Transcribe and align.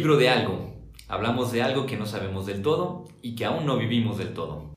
libro 0.00 0.16
de 0.16 0.30
algo. 0.30 0.72
Hablamos 1.08 1.52
de 1.52 1.60
algo 1.60 1.84
que 1.84 1.98
no 1.98 2.06
sabemos 2.06 2.46
del 2.46 2.62
todo 2.62 3.06
y 3.20 3.34
que 3.34 3.44
aún 3.44 3.66
no 3.66 3.76
vivimos 3.76 4.16
del 4.16 4.32
todo. 4.32 4.74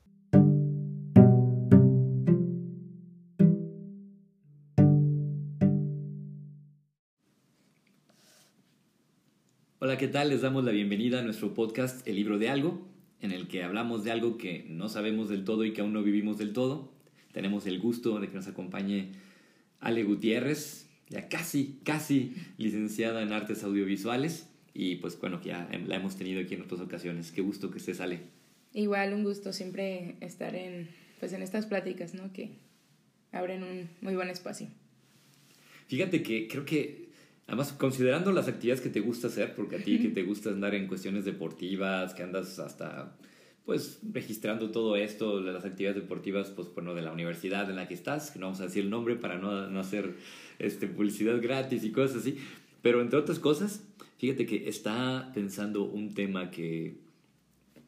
Hola, 9.79 9.97
¿qué 9.97 10.09
tal? 10.09 10.27
Les 10.27 10.41
damos 10.41 10.65
la 10.65 10.71
bienvenida 10.71 11.19
a 11.19 11.21
nuestro 11.21 11.53
podcast 11.53 12.05
El 12.05 12.17
libro 12.17 12.37
de 12.37 12.49
algo, 12.49 12.85
en 13.21 13.31
el 13.31 13.47
que 13.47 13.63
hablamos 13.63 14.03
de 14.03 14.11
algo 14.11 14.37
que 14.37 14.65
no 14.67 14.89
sabemos 14.89 15.29
del 15.29 15.45
todo 15.45 15.63
y 15.63 15.71
que 15.71 15.79
aún 15.79 15.93
no 15.93 16.03
vivimos 16.03 16.37
del 16.37 16.51
todo. 16.51 16.91
Tenemos 17.31 17.65
el 17.65 17.79
gusto 17.79 18.19
de 18.19 18.27
que 18.27 18.35
nos 18.35 18.49
acompañe 18.49 19.13
Ale 19.79 20.03
Gutiérrez, 20.03 20.89
ya 21.07 21.29
casi, 21.29 21.79
casi 21.85 22.35
licenciada 22.57 23.21
en 23.21 23.31
artes 23.31 23.63
audiovisuales 23.63 24.49
y 24.73 24.95
pues 24.95 25.19
bueno, 25.19 25.39
ya 25.41 25.69
la 25.85 25.95
hemos 25.95 26.15
tenido 26.15 26.41
aquí 26.41 26.55
en 26.55 26.61
otras 26.61 26.81
ocasiones. 26.81 27.31
Qué 27.31 27.41
gusto 27.41 27.69
que 27.69 27.77
estés, 27.77 28.01
Ale. 28.01 28.21
Igual 28.73 29.13
un 29.13 29.23
gusto 29.23 29.53
siempre 29.53 30.15
estar 30.19 30.55
en, 30.55 30.89
pues 31.19 31.31
en 31.33 31.43
estas 31.43 31.67
pláticas, 31.67 32.15
¿no? 32.15 32.33
Que 32.33 32.51
abren 33.31 33.63
un 33.63 33.89
muy 34.01 34.15
buen 34.15 34.29
espacio. 34.29 34.67
Fíjate 35.87 36.23
que 36.23 36.47
creo 36.47 36.65
que, 36.65 37.09
además, 37.45 37.73
considerando 37.73 38.31
las 38.31 38.47
actividades 38.47 38.81
que 38.81 38.89
te 38.89 38.99
gusta 38.99 39.27
hacer, 39.27 39.53
porque 39.53 39.75
a 39.75 39.83
ti 39.83 39.99
que 39.99 40.09
te 40.09 40.23
gusta 40.23 40.49
andar 40.49 40.73
en 40.73 40.87
cuestiones 40.87 41.23
deportivas, 41.23 42.15
que 42.15 42.23
andas 42.23 42.57
hasta, 42.57 43.15
pues, 43.65 43.99
registrando 44.11 44.71
todo 44.71 44.95
esto, 44.95 45.39
las 45.39 45.65
actividades 45.65 46.01
deportivas, 46.01 46.49
pues, 46.49 46.73
bueno, 46.73 46.95
de 46.95 47.03
la 47.03 47.11
universidad 47.11 47.69
en 47.69 47.75
la 47.75 47.87
que 47.87 47.93
estás, 47.93 48.31
que 48.31 48.39
no 48.39 48.47
vamos 48.47 48.61
a 48.61 48.63
decir 48.63 48.83
el 48.83 48.89
nombre 48.89 49.15
para 49.17 49.37
no, 49.37 49.67
no 49.67 49.79
hacer 49.79 50.15
este, 50.57 50.87
publicidad 50.87 51.39
gratis 51.41 51.83
y 51.83 51.91
cosas 51.91 52.17
así, 52.17 52.37
pero 52.81 53.01
entre 53.01 53.19
otras 53.19 53.39
cosas, 53.39 53.83
fíjate 54.23 54.45
que 54.45 54.69
está 54.69 55.31
pensando 55.33 55.83
un 55.83 56.13
tema 56.13 56.49
que, 56.49 56.95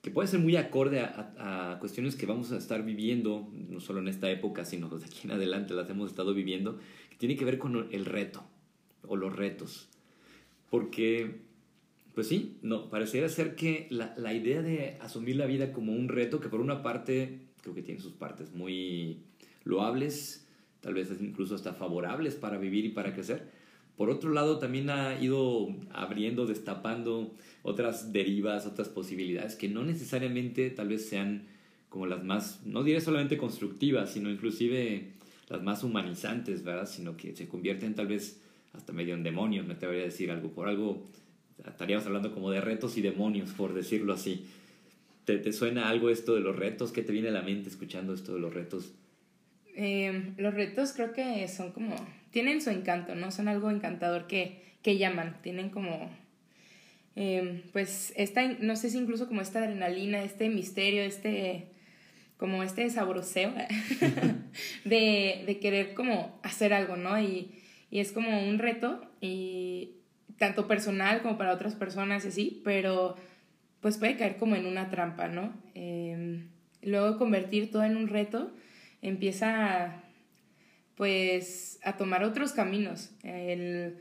que 0.01 0.11
puede 0.11 0.27
ser 0.27 0.41
muy 0.41 0.57
acorde 0.57 0.99
a, 0.99 1.71
a, 1.71 1.79
cuestiones 1.79 2.17
que 2.17 2.25
vamos 2.25 2.51
a 2.51 2.57
estar 2.57 2.83
viviendo, 2.83 3.49
no 3.53 3.79
solo 3.79 4.01
en 4.01 4.09
esta 4.09 4.29
época, 4.29 4.65
sino 4.65 4.89
de 4.89 5.05
aquí 5.05 5.21
en 5.23 5.31
adelante 5.31 5.73
las 5.73 5.89
hemos 5.89 6.09
estado 6.09 6.33
viviendo, 6.33 6.77
que 7.09 7.15
tiene 7.15 7.37
que 7.37 7.45
ver 7.45 7.57
con 7.57 7.87
el 7.89 8.03
reto 8.03 8.43
o 9.07 9.15
los 9.15 9.33
retos. 9.33 9.87
Porque, 10.69 11.37
pues 12.13 12.27
sí, 12.27 12.57
no, 12.61 12.89
parecería 12.89 13.29
ser 13.29 13.55
que 13.55 13.87
la, 13.89 14.13
la 14.17 14.33
idea 14.33 14.61
de 14.61 14.97
asumir 14.99 15.37
la 15.37 15.45
vida 15.45 15.71
como 15.71 15.93
un 15.93 16.09
reto, 16.09 16.41
que 16.41 16.49
por 16.49 16.59
una 16.59 16.83
parte 16.83 17.43
creo 17.61 17.73
que 17.73 17.81
tiene 17.81 18.01
sus 18.01 18.11
partes 18.11 18.53
muy 18.53 19.21
loables, 19.63 20.45
tal 20.81 20.95
vez 20.95 21.09
incluso 21.17 21.55
hasta 21.55 21.71
favorables 21.71 22.35
para 22.35 22.57
vivir 22.57 22.83
y 22.83 22.89
para 22.89 23.13
crecer, 23.13 23.49
por 23.97 24.09
otro 24.09 24.31
lado, 24.31 24.59
también 24.59 24.89
ha 24.89 25.19
ido 25.21 25.69
abriendo, 25.91 26.45
destapando 26.45 27.33
otras 27.63 28.11
derivas, 28.11 28.65
otras 28.65 28.89
posibilidades 28.89 29.55
que 29.55 29.69
no 29.69 29.83
necesariamente 29.83 30.69
tal 30.69 30.89
vez 30.89 31.07
sean 31.07 31.47
como 31.89 32.05
las 32.05 32.23
más, 32.23 32.61
no 32.65 32.83
diré 32.83 32.99
solamente 32.99 33.37
constructivas, 33.37 34.11
sino 34.11 34.29
inclusive 34.29 35.13
las 35.47 35.63
más 35.63 35.83
humanizantes, 35.83 36.63
¿verdad? 36.63 36.87
Sino 36.87 37.15
que 37.15 37.35
se 37.35 37.47
convierten 37.47 37.95
tal 37.95 38.07
vez 38.07 38.41
hasta 38.73 38.91
medio 38.91 39.13
en 39.13 39.23
demonios, 39.23 39.65
me 39.65 39.75
atrevería 39.75 40.03
a 40.03 40.07
decir 40.07 40.29
algo. 40.29 40.49
Por 40.49 40.67
algo 40.67 41.07
estaríamos 41.65 42.05
hablando 42.05 42.33
como 42.33 42.51
de 42.51 42.59
retos 42.59 42.97
y 42.97 43.01
demonios, 43.01 43.51
por 43.51 43.73
decirlo 43.73 44.11
así. 44.13 44.45
¿Te, 45.23 45.37
te 45.37 45.53
suena 45.53 45.87
algo 45.87 46.09
esto 46.09 46.35
de 46.35 46.41
los 46.41 46.55
retos? 46.55 46.91
¿Qué 46.91 47.01
te 47.01 47.13
viene 47.13 47.29
a 47.29 47.31
la 47.31 47.41
mente 47.41 47.69
escuchando 47.69 48.13
esto 48.13 48.33
de 48.33 48.41
los 48.41 48.53
retos? 48.53 48.91
Eh, 49.75 50.33
los 50.37 50.53
retos 50.53 50.93
creo 50.93 51.13
que 51.13 51.47
son 51.47 51.71
como 51.71 51.95
tienen 52.35 52.61
su 52.61 52.69
encanto, 52.69 53.15
¿no? 53.15 53.31
Son 53.31 53.47
algo 53.47 53.71
encantador 53.71 54.27
que, 54.27 54.61
que 54.81 54.97
llaman, 54.97 55.37
tienen 55.41 55.69
como, 55.69 56.09
eh, 57.15 57.63
pues, 57.71 58.11
esta, 58.17 58.45
no 58.59 58.75
sé 58.75 58.89
si 58.89 58.97
incluso 58.97 59.29
como 59.29 59.39
esta 59.39 59.59
adrenalina, 59.59 60.21
este 60.21 60.49
misterio, 60.49 61.03
este, 61.03 61.69
como 62.35 62.61
este 62.61 62.89
sabroseo 62.89 63.53
de, 64.83 65.43
de 65.47 65.59
querer 65.61 65.93
como 65.93 66.37
hacer 66.43 66.73
algo, 66.73 66.97
¿no? 66.97 67.17
Y, 67.21 67.51
y 67.89 68.01
es 68.01 68.11
como 68.11 68.45
un 68.45 68.59
reto, 68.59 69.09
y 69.21 69.91
tanto 70.37 70.67
personal 70.67 71.21
como 71.21 71.37
para 71.37 71.53
otras 71.53 71.73
personas 71.73 72.25
y 72.25 72.27
así, 72.27 72.61
pero 72.65 73.15
pues 73.79 73.97
puede 73.97 74.17
caer 74.17 74.35
como 74.35 74.57
en 74.57 74.65
una 74.65 74.89
trampa, 74.89 75.29
¿no? 75.29 75.53
Eh, 75.73 76.43
luego 76.81 77.17
convertir 77.17 77.71
todo 77.71 77.85
en 77.85 77.95
un 77.95 78.09
reto 78.09 78.51
empieza 79.01 80.01
pues 80.95 81.79
a 81.83 81.97
tomar 81.97 82.23
otros 82.23 82.53
caminos, 82.53 83.11
el, 83.23 83.97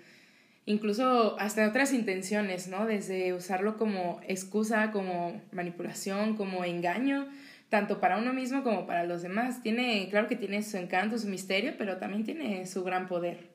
incluso 0.66 1.38
hasta 1.38 1.69
otras 1.69 1.93
intenciones, 1.93 2.69
¿no? 2.69 2.87
Desde 2.87 3.34
usarlo 3.34 3.77
como 3.77 4.21
excusa, 4.27 4.93
como 4.93 5.43
manipulación, 5.53 6.37
como 6.37 6.65
engaño, 6.65 7.28
tanto 7.69 8.00
para 8.00 8.19
uno 8.19 8.32
mismo 8.32 8.62
como 8.62 8.87
para 8.87 9.05
los 9.05 9.22
demás. 9.22 9.62
Tiene, 9.62 10.09
claro 10.10 10.28
que 10.28 10.37
tiene 10.37 10.62
su 10.62 10.77
encanto, 10.77 11.19
su 11.19 11.28
misterio, 11.28 11.75
pero 11.77 11.97
también 11.97 12.25
tiene 12.25 12.66
su 12.66 12.84
gran 12.84 13.09
poder. 13.09 13.55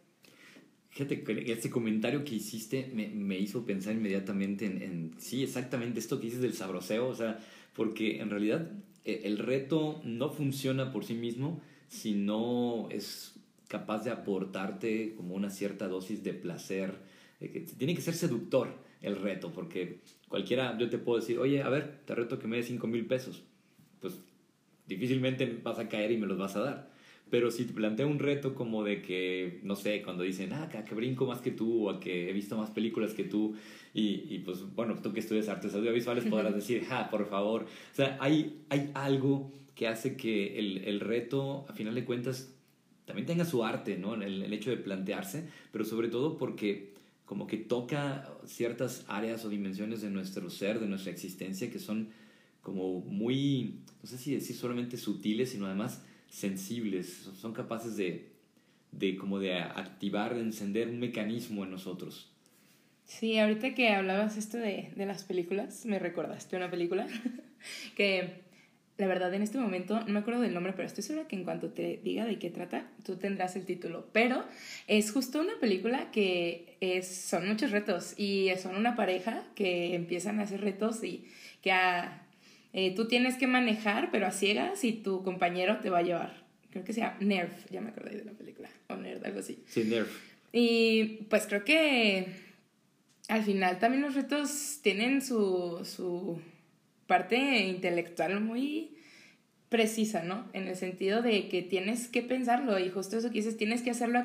Fíjate, 0.89 1.23
este 1.51 1.69
comentario 1.69 2.23
que 2.23 2.35
hiciste 2.35 2.89
me, 2.93 3.07
me 3.09 3.37
hizo 3.37 3.65
pensar 3.65 3.93
inmediatamente 3.93 4.65
en, 4.65 5.13
sí, 5.19 5.43
exactamente 5.43 5.99
esto 5.99 6.19
que 6.19 6.25
dices 6.25 6.41
del 6.41 6.53
sabroseo, 6.53 7.07
o 7.07 7.15
sea, 7.15 7.39
porque 7.73 8.19
en 8.19 8.29
realidad 8.29 8.71
e, 9.05 9.21
el 9.25 9.37
reto 9.37 10.01
no 10.03 10.31
funciona 10.31 10.91
por 10.91 11.05
sí 11.05 11.13
mismo, 11.13 11.61
si 11.89 12.13
no 12.13 12.87
es 12.89 13.33
capaz 13.67 14.03
de 14.03 14.11
aportarte 14.11 15.13
como 15.15 15.35
una 15.35 15.49
cierta 15.49 15.87
dosis 15.87 16.23
de 16.23 16.33
placer. 16.33 16.93
Tiene 17.77 17.95
que 17.95 18.01
ser 18.01 18.13
seductor 18.13 18.73
el 19.01 19.15
reto, 19.17 19.51
porque 19.51 19.99
cualquiera, 20.27 20.77
yo 20.77 20.89
te 20.89 20.97
puedo 20.97 21.19
decir, 21.19 21.39
oye, 21.39 21.61
a 21.61 21.69
ver, 21.69 21.99
te 22.05 22.15
reto 22.15 22.39
que 22.39 22.47
me 22.47 22.57
des 22.57 22.67
5 22.67 22.87
mil 22.87 23.05
pesos. 23.05 23.43
Pues 23.99 24.19
difícilmente 24.87 25.59
vas 25.63 25.79
a 25.79 25.89
caer 25.89 26.11
y 26.11 26.17
me 26.17 26.27
los 26.27 26.37
vas 26.37 26.55
a 26.55 26.61
dar. 26.61 26.91
Pero 27.29 27.51
si 27.51 27.65
te 27.65 27.73
planteo 27.73 28.07
un 28.07 28.19
reto 28.19 28.55
como 28.55 28.83
de 28.83 29.01
que, 29.01 29.59
no 29.63 29.75
sé, 29.75 30.01
cuando 30.01 30.23
dicen, 30.23 30.51
ah, 30.53 30.69
que, 30.69 30.95
brinco 30.95 31.25
más 31.25 31.41
que 31.41 31.51
tú, 31.51 31.87
o 31.89 31.99
que 31.99 32.29
he 32.29 32.33
visto 32.33 32.57
más 32.57 32.71
películas 32.71 33.13
que 33.13 33.23
tú, 33.23 33.55
y, 33.93 34.25
y 34.29 34.39
pues, 34.39 34.63
bueno, 34.75 34.95
tú 35.01 35.13
que 35.13 35.19
estudias 35.19 35.47
artes 35.47 35.73
audiovisuales 35.75 36.25
podrás 36.25 36.55
decir, 36.55 36.85
ah, 36.89 37.09
por 37.11 37.27
favor. 37.27 37.63
O 37.63 37.95
sea, 37.95 38.17
hay, 38.19 38.61
hay 38.69 38.91
algo 38.95 39.51
que 39.75 39.87
hace 39.87 40.17
que 40.17 40.57
el, 40.59 40.79
el 40.79 40.99
reto, 40.99 41.65
a 41.69 41.73
final 41.73 41.95
de 41.95 42.03
cuentas, 42.05 42.53
también 43.05 43.25
tenga 43.25 43.45
su 43.45 43.63
arte, 43.63 43.97
¿no? 43.97 44.15
El, 44.15 44.43
el 44.43 44.53
hecho 44.53 44.69
de 44.69 44.77
plantearse, 44.77 45.47
pero 45.71 45.85
sobre 45.85 46.09
todo 46.09 46.37
porque 46.37 46.93
como 47.25 47.45
que 47.45 47.57
toca 47.57 48.27
ciertas 48.45 49.05
áreas 49.07 49.45
o 49.45 49.49
dimensiones 49.49 50.01
de 50.01 50.09
nuestro 50.09 50.49
ser, 50.49 50.79
de 50.79 50.87
nuestra 50.87 51.11
existencia, 51.11 51.69
que 51.69 51.77
son 51.77 52.09
como 52.61 53.01
muy, 53.01 53.75
no 54.01 54.09
sé 54.09 54.17
si 54.17 54.33
decir 54.33 54.55
solamente 54.55 54.97
sutiles, 54.97 55.51
sino 55.51 55.67
además 55.67 56.03
sensibles, 56.29 57.29
son 57.39 57.53
capaces 57.53 57.97
de, 57.97 58.29
de 58.91 59.17
como 59.17 59.39
de 59.39 59.55
activar, 59.59 60.35
de 60.35 60.41
encender 60.41 60.89
un 60.89 60.99
mecanismo 60.99 61.63
en 61.63 61.71
nosotros. 61.71 62.31
Sí, 63.05 63.39
ahorita 63.39 63.73
que 63.73 63.89
hablabas 63.89 64.37
esto 64.37 64.57
de, 64.57 64.91
de 64.95 65.05
las 65.05 65.23
películas, 65.23 65.85
me 65.85 65.97
recordaste 65.97 66.55
una 66.55 66.69
película 66.69 67.07
que 67.95 68.49
la 68.99 69.07
verdad 69.07 69.33
en 69.33 69.41
este 69.41 69.57
momento 69.57 70.01
no 70.01 70.07
me 70.07 70.19
acuerdo 70.19 70.41
del 70.41 70.53
nombre, 70.53 70.73
pero 70.73 70.85
estoy 70.85 71.03
segura 71.03 71.25
que 71.27 71.37
en 71.37 71.45
cuanto 71.45 71.69
te 71.69 72.01
diga 72.03 72.25
de 72.25 72.37
qué 72.37 72.49
trata, 72.49 72.85
tú 73.05 73.15
tendrás 73.15 73.55
el 73.55 73.65
título. 73.65 74.07
Pero 74.11 74.43
es 74.87 75.13
justo 75.13 75.39
una 75.39 75.57
película 75.61 76.11
que 76.11 76.75
es, 76.81 77.07
son 77.07 77.47
muchos 77.47 77.71
retos 77.71 78.13
y 78.19 78.49
son 78.61 78.75
una 78.75 78.97
pareja 78.97 79.45
que 79.55 79.95
empiezan 79.95 80.39
a 80.39 80.43
hacer 80.43 80.59
retos 80.59 81.01
y 81.01 81.25
que 81.61 81.71
a, 81.71 82.27
eh, 82.73 82.93
tú 82.95 83.07
tienes 83.07 83.35
que 83.35 83.47
manejar, 83.47 84.09
pero 84.11 84.27
a 84.27 84.31
ciegas 84.31 84.83
y 84.83 84.93
tu 84.93 85.23
compañero 85.23 85.79
te 85.79 85.89
va 85.89 85.99
a 85.99 86.03
llevar. 86.03 86.43
Creo 86.71 86.83
que 86.83 86.93
sea 86.93 87.17
Nerf, 87.19 87.69
ya 87.71 87.81
me 87.81 87.89
acordé 87.89 88.17
de 88.17 88.25
la 88.25 88.33
película, 88.33 88.69
o 88.87 88.95
Nerd, 88.95 89.25
algo 89.25 89.39
así. 89.39 89.63
Sí, 89.67 89.83
Nerf. 89.85 90.09
Y 90.51 91.25
pues 91.29 91.47
creo 91.47 91.63
que 91.63 92.27
al 93.27 93.43
final 93.43 93.79
también 93.79 94.01
los 94.01 94.15
retos 94.15 94.79
tienen 94.81 95.21
su, 95.21 95.81
su 95.83 96.41
parte 97.07 97.59
intelectual 97.65 98.39
muy 98.39 98.95
precisa, 99.69 100.23
¿no? 100.23 100.47
En 100.53 100.67
el 100.67 100.75
sentido 100.75 101.21
de 101.21 101.47
que 101.47 101.61
tienes 101.61 102.07
que 102.07 102.23
pensarlo 102.23 102.79
y 102.79 102.89
justo 102.89 103.17
eso 103.17 103.29
que 103.29 103.35
dices, 103.35 103.57
tienes 103.57 103.81
que 103.81 103.91
hacerlo 103.91 104.19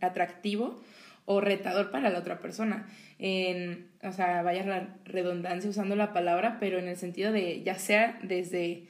atractivo 0.00 0.82
o 1.30 1.40
retador 1.40 1.92
para 1.92 2.10
la 2.10 2.18
otra 2.18 2.40
persona. 2.40 2.88
En, 3.20 3.86
o 4.02 4.10
sea, 4.10 4.42
vaya 4.42 4.66
la 4.66 4.96
redundancia 5.04 5.70
usando 5.70 5.94
la 5.94 6.12
palabra, 6.12 6.56
pero 6.58 6.80
en 6.80 6.88
el 6.88 6.96
sentido 6.96 7.30
de 7.30 7.62
ya 7.62 7.76
sea 7.76 8.18
desde 8.24 8.88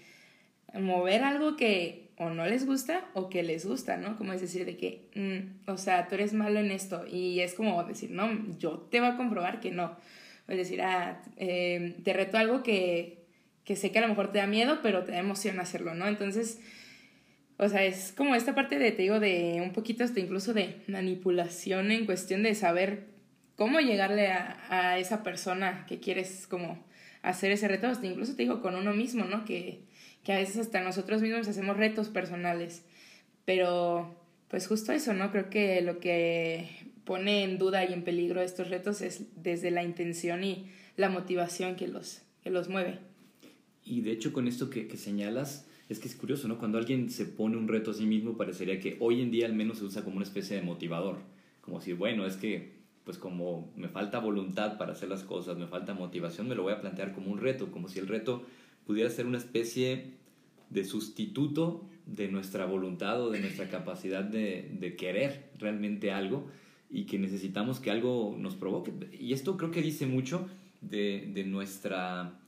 mover 0.73 1.23
algo 1.23 1.59
que 1.59 2.09
o 2.17 2.31
no 2.31 2.47
les 2.47 2.65
gusta 2.65 3.05
o 3.13 3.29
que 3.29 3.43
les 3.43 3.67
gusta, 3.67 3.99
¿no? 3.99 4.17
Como 4.17 4.33
es 4.33 4.41
decir, 4.41 4.65
de 4.65 4.79
que, 4.79 5.11
mm, 5.15 5.71
o 5.71 5.77
sea, 5.77 6.09
tú 6.09 6.15
eres 6.15 6.33
malo 6.33 6.61
en 6.61 6.71
esto 6.71 7.05
y 7.07 7.41
es 7.41 7.53
como 7.53 7.85
decir, 7.85 8.11
no, 8.11 8.31
yo 8.59 8.89
te 8.91 9.01
voy 9.01 9.11
a 9.11 9.17
comprobar 9.17 9.61
que 9.61 9.71
no. 9.71 9.99
Es 10.49 10.57
decir, 10.57 10.81
ah, 10.81 11.23
eh, 11.37 11.97
te 12.03 12.15
reto 12.15 12.39
algo 12.39 12.63
que, 12.63 13.27
que 13.65 13.77
sé 13.77 13.93
que 13.93 13.99
a 13.99 14.03
lo 14.03 14.09
mejor 14.09 14.33
te 14.33 14.39
da 14.39 14.47
miedo, 14.47 14.79
pero 14.83 15.05
te 15.05 15.13
da 15.13 15.19
emoción 15.19 15.61
hacerlo, 15.61 15.93
¿no? 15.93 16.09
Entonces, 16.09 16.59
o 17.63 17.69
sea, 17.69 17.85
es 17.85 18.13
como 18.17 18.35
esta 18.35 18.55
parte 18.55 18.79
de, 18.79 18.91
te 18.91 19.03
digo, 19.03 19.21
de 19.21 19.61
un 19.63 19.75
poquito 19.75 20.03
hasta 20.03 20.19
incluso 20.19 20.55
de 20.55 20.77
manipulación 20.89 21.91
en 21.91 22.07
cuestión 22.07 22.43
de 22.43 22.55
saber 22.55 23.09
cómo 23.55 23.81
llegarle 23.81 24.29
a, 24.29 24.59
a, 24.71 24.99
esa 24.99 25.23
persona 25.23 25.85
que 25.87 26.01
quieres 26.01 26.47
como 26.47 26.83
hacer 27.21 27.51
ese 27.51 27.69
reto, 27.69 27.87
hasta 27.87 28.07
incluso 28.07 28.35
te 28.35 28.45
digo 28.45 28.63
con 28.63 28.77
uno 28.77 28.95
mismo, 28.95 29.27
¿no? 29.27 29.45
Que, 29.45 29.83
que 30.25 30.33
a 30.33 30.39
veces 30.39 30.57
hasta 30.57 30.81
nosotros 30.81 31.21
mismos 31.21 31.49
hacemos 31.49 31.77
retos 31.77 32.09
personales, 32.09 32.83
pero 33.45 34.19
pues 34.49 34.67
justo 34.67 34.93
eso, 34.93 35.13
¿no? 35.13 35.31
Creo 35.31 35.51
que 35.51 35.83
lo 35.83 36.01
que 36.01 36.67
pone 37.05 37.45
en 37.45 37.59
duda 37.59 37.85
y 37.85 37.93
en 37.93 38.05
peligro 38.05 38.41
estos 38.41 38.71
retos 38.71 39.03
es 39.03 39.27
desde 39.37 39.71
la 39.71 39.83
intención 39.83 40.45
y 40.45 40.71
la 40.97 41.11
motivación 41.11 41.77
que 41.77 41.89
los, 41.89 42.23
que 42.43 42.49
los 42.49 42.71
mueve. 42.71 43.01
Y 43.85 44.01
de 44.01 44.13
hecho 44.13 44.33
con 44.33 44.49
esto 44.49 44.71
que, 44.71 44.89
que 44.89 44.97
señalas, 44.97 45.67
es 45.91 45.99
que 45.99 46.07
es 46.07 46.15
curioso, 46.15 46.47
¿no? 46.47 46.57
Cuando 46.57 46.79
alguien 46.79 47.11
se 47.11 47.27
pone 47.27 47.57
un 47.57 47.67
reto 47.67 47.91
a 47.91 47.95
sí 47.95 48.07
mismo, 48.07 48.37
parecería 48.37 48.79
que 48.79 48.97
hoy 49.01 49.21
en 49.21 49.33
día 49.33 49.47
al 49.47 49.55
menos 49.55 49.79
se 49.79 49.85
usa 49.85 50.05
como 50.05 50.17
una 50.17 50.25
especie 50.25 50.55
de 50.55 50.63
motivador. 50.63 51.19
Como 51.61 51.81
decir, 51.81 51.97
bueno, 51.97 52.27
es 52.27 52.37
que, 52.37 52.75
pues 53.05 53.19
como 53.19 53.73
me 53.77 53.89
falta 53.89 54.21
voluntad 54.21 54.79
para 54.79 54.93
hacer 54.93 55.09
las 55.09 55.25
cosas, 55.25 55.59
me 55.59 55.67
falta 55.67 55.93
motivación, 55.93 56.49
me 56.49 56.55
lo 56.55 56.63
voy 56.63 56.75
a 56.75 56.81
plantear 56.81 57.13
como 57.13 57.33
un 57.33 57.39
reto, 57.39 57.73
como 57.73 57.89
si 57.89 57.99
el 57.99 58.07
reto 58.07 58.45
pudiera 58.87 59.11
ser 59.11 59.27
una 59.27 59.39
especie 59.39 60.13
de 60.71 60.85
sustituto 60.85 61.85
de 62.07 62.29
nuestra 62.29 62.67
voluntad 62.67 63.21
o 63.21 63.31
de 63.31 63.41
nuestra 63.41 63.69
capacidad 63.69 64.23
de, 64.23 64.71
de 64.79 64.95
querer 64.95 65.51
realmente 65.59 66.13
algo 66.13 66.49
y 66.89 67.07
que 67.07 67.19
necesitamos 67.19 67.81
que 67.81 67.91
algo 67.91 68.37
nos 68.39 68.55
provoque. 68.55 68.93
Y 69.19 69.33
esto 69.33 69.57
creo 69.57 69.73
que 69.73 69.83
dice 69.83 70.07
mucho 70.07 70.49
de, 70.81 71.29
de 71.35 71.45
nuestra 71.45 72.40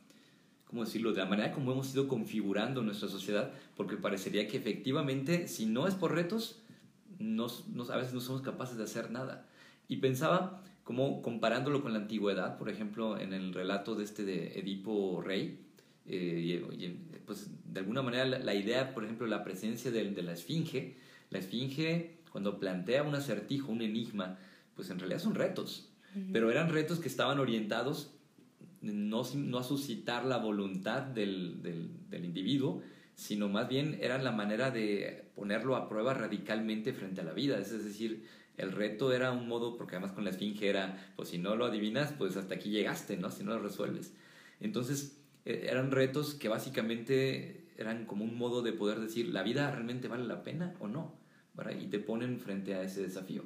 ¿cómo 0.72 0.86
decirlo?, 0.86 1.12
de 1.12 1.18
la 1.18 1.26
manera 1.26 1.52
como 1.52 1.70
hemos 1.70 1.92
ido 1.92 2.08
configurando 2.08 2.80
nuestra 2.80 3.06
sociedad, 3.06 3.52
porque 3.76 3.98
parecería 3.98 4.48
que 4.48 4.56
efectivamente, 4.56 5.46
si 5.46 5.66
no 5.66 5.86
es 5.86 5.94
por 5.94 6.14
retos, 6.14 6.62
nos, 7.18 7.68
nos, 7.68 7.90
a 7.90 7.98
veces 7.98 8.14
no 8.14 8.22
somos 8.22 8.40
capaces 8.40 8.78
de 8.78 8.84
hacer 8.84 9.10
nada. 9.10 9.46
Y 9.86 9.98
pensaba, 9.98 10.62
como 10.82 11.20
comparándolo 11.20 11.82
con 11.82 11.92
la 11.92 11.98
antigüedad, 11.98 12.56
por 12.56 12.70
ejemplo, 12.70 13.20
en 13.20 13.34
el 13.34 13.52
relato 13.52 13.94
de 13.94 14.04
este 14.04 14.24
de 14.24 14.58
Edipo 14.58 15.20
Rey, 15.20 15.60
eh, 16.06 16.64
y, 16.72 16.88
pues 17.26 17.50
de 17.70 17.80
alguna 17.80 18.00
manera 18.00 18.24
la, 18.24 18.38
la, 18.38 18.54
idea, 18.54 18.94
por 18.94 19.04
ejemplo, 19.04 19.26
la 19.26 19.44
presencia 19.44 19.90
de, 19.90 20.10
de 20.10 20.22
la 20.22 20.32
esfinge, 20.32 20.96
la 21.28 21.38
esfinge 21.38 22.16
cuando 22.30 22.58
plantea 22.58 23.02
un 23.02 23.14
acertijo, 23.14 23.70
un 23.70 23.82
enigma, 23.82 24.38
pues 24.74 24.88
en 24.88 24.98
realidad 24.98 25.20
son 25.20 25.34
retos, 25.34 25.90
uh 26.14 26.18
-huh. 26.18 26.32
pero 26.32 26.50
eran 26.50 26.70
retos 26.70 26.98
que 26.98 27.08
estaban 27.08 27.38
orientados 27.38 28.14
no, 28.82 29.22
no 29.34 29.58
a 29.58 29.62
suscitar 29.62 30.24
la 30.24 30.38
voluntad 30.38 31.02
del, 31.02 31.62
del, 31.62 32.24
individuo, 32.24 32.82
sino 33.14 33.48
más 33.48 33.68
bien 33.68 33.98
era 34.00 34.18
la 34.18 34.32
manera 34.32 34.70
de 34.70 35.30
ponerlo 35.34 35.76
a 35.76 35.88
prueba 35.88 36.14
radicalmente 36.14 36.92
frente 36.92 37.20
a 37.20 37.24
la 37.24 37.32
vida. 37.32 37.58
Es 37.58 37.72
decir, 37.84 38.26
el 38.56 38.72
reto 38.72 39.12
era 39.12 39.32
un 39.32 39.48
modo, 39.48 39.76
porque 39.76 39.96
además 39.96 40.12
con 40.12 40.24
la 40.24 40.30
esfinge 40.30 40.68
era, 40.68 41.12
pues 41.16 41.30
si 41.30 41.38
no 41.38 41.56
lo 41.56 41.66
adivinas, 41.66 42.12
pues 42.12 42.36
hasta 42.36 42.54
aquí 42.54 42.70
llegaste, 42.70 43.16
¿no? 43.16 43.30
Si 43.30 43.44
no 43.44 43.54
lo 43.54 43.60
resuelves. 43.60 44.14
Entonces, 44.60 45.18
eran 45.44 45.90
retos 45.90 46.34
que 46.34 46.48
básicamente 46.48 47.66
eran 47.76 48.06
como 48.06 48.24
un 48.24 48.36
modo 48.36 48.62
de 48.62 48.72
poder 48.72 49.00
decir, 49.00 49.28
¿la 49.28 49.42
vida 49.42 49.70
realmente 49.70 50.08
vale 50.08 50.24
la 50.24 50.42
pena 50.42 50.74
o 50.80 50.88
no? 50.88 51.22
¿verdad? 51.54 51.72
Y 51.80 51.86
te 51.86 51.98
ponen 51.98 52.38
frente 52.40 52.74
a 52.74 52.82
ese 52.82 53.02
desafío. 53.02 53.44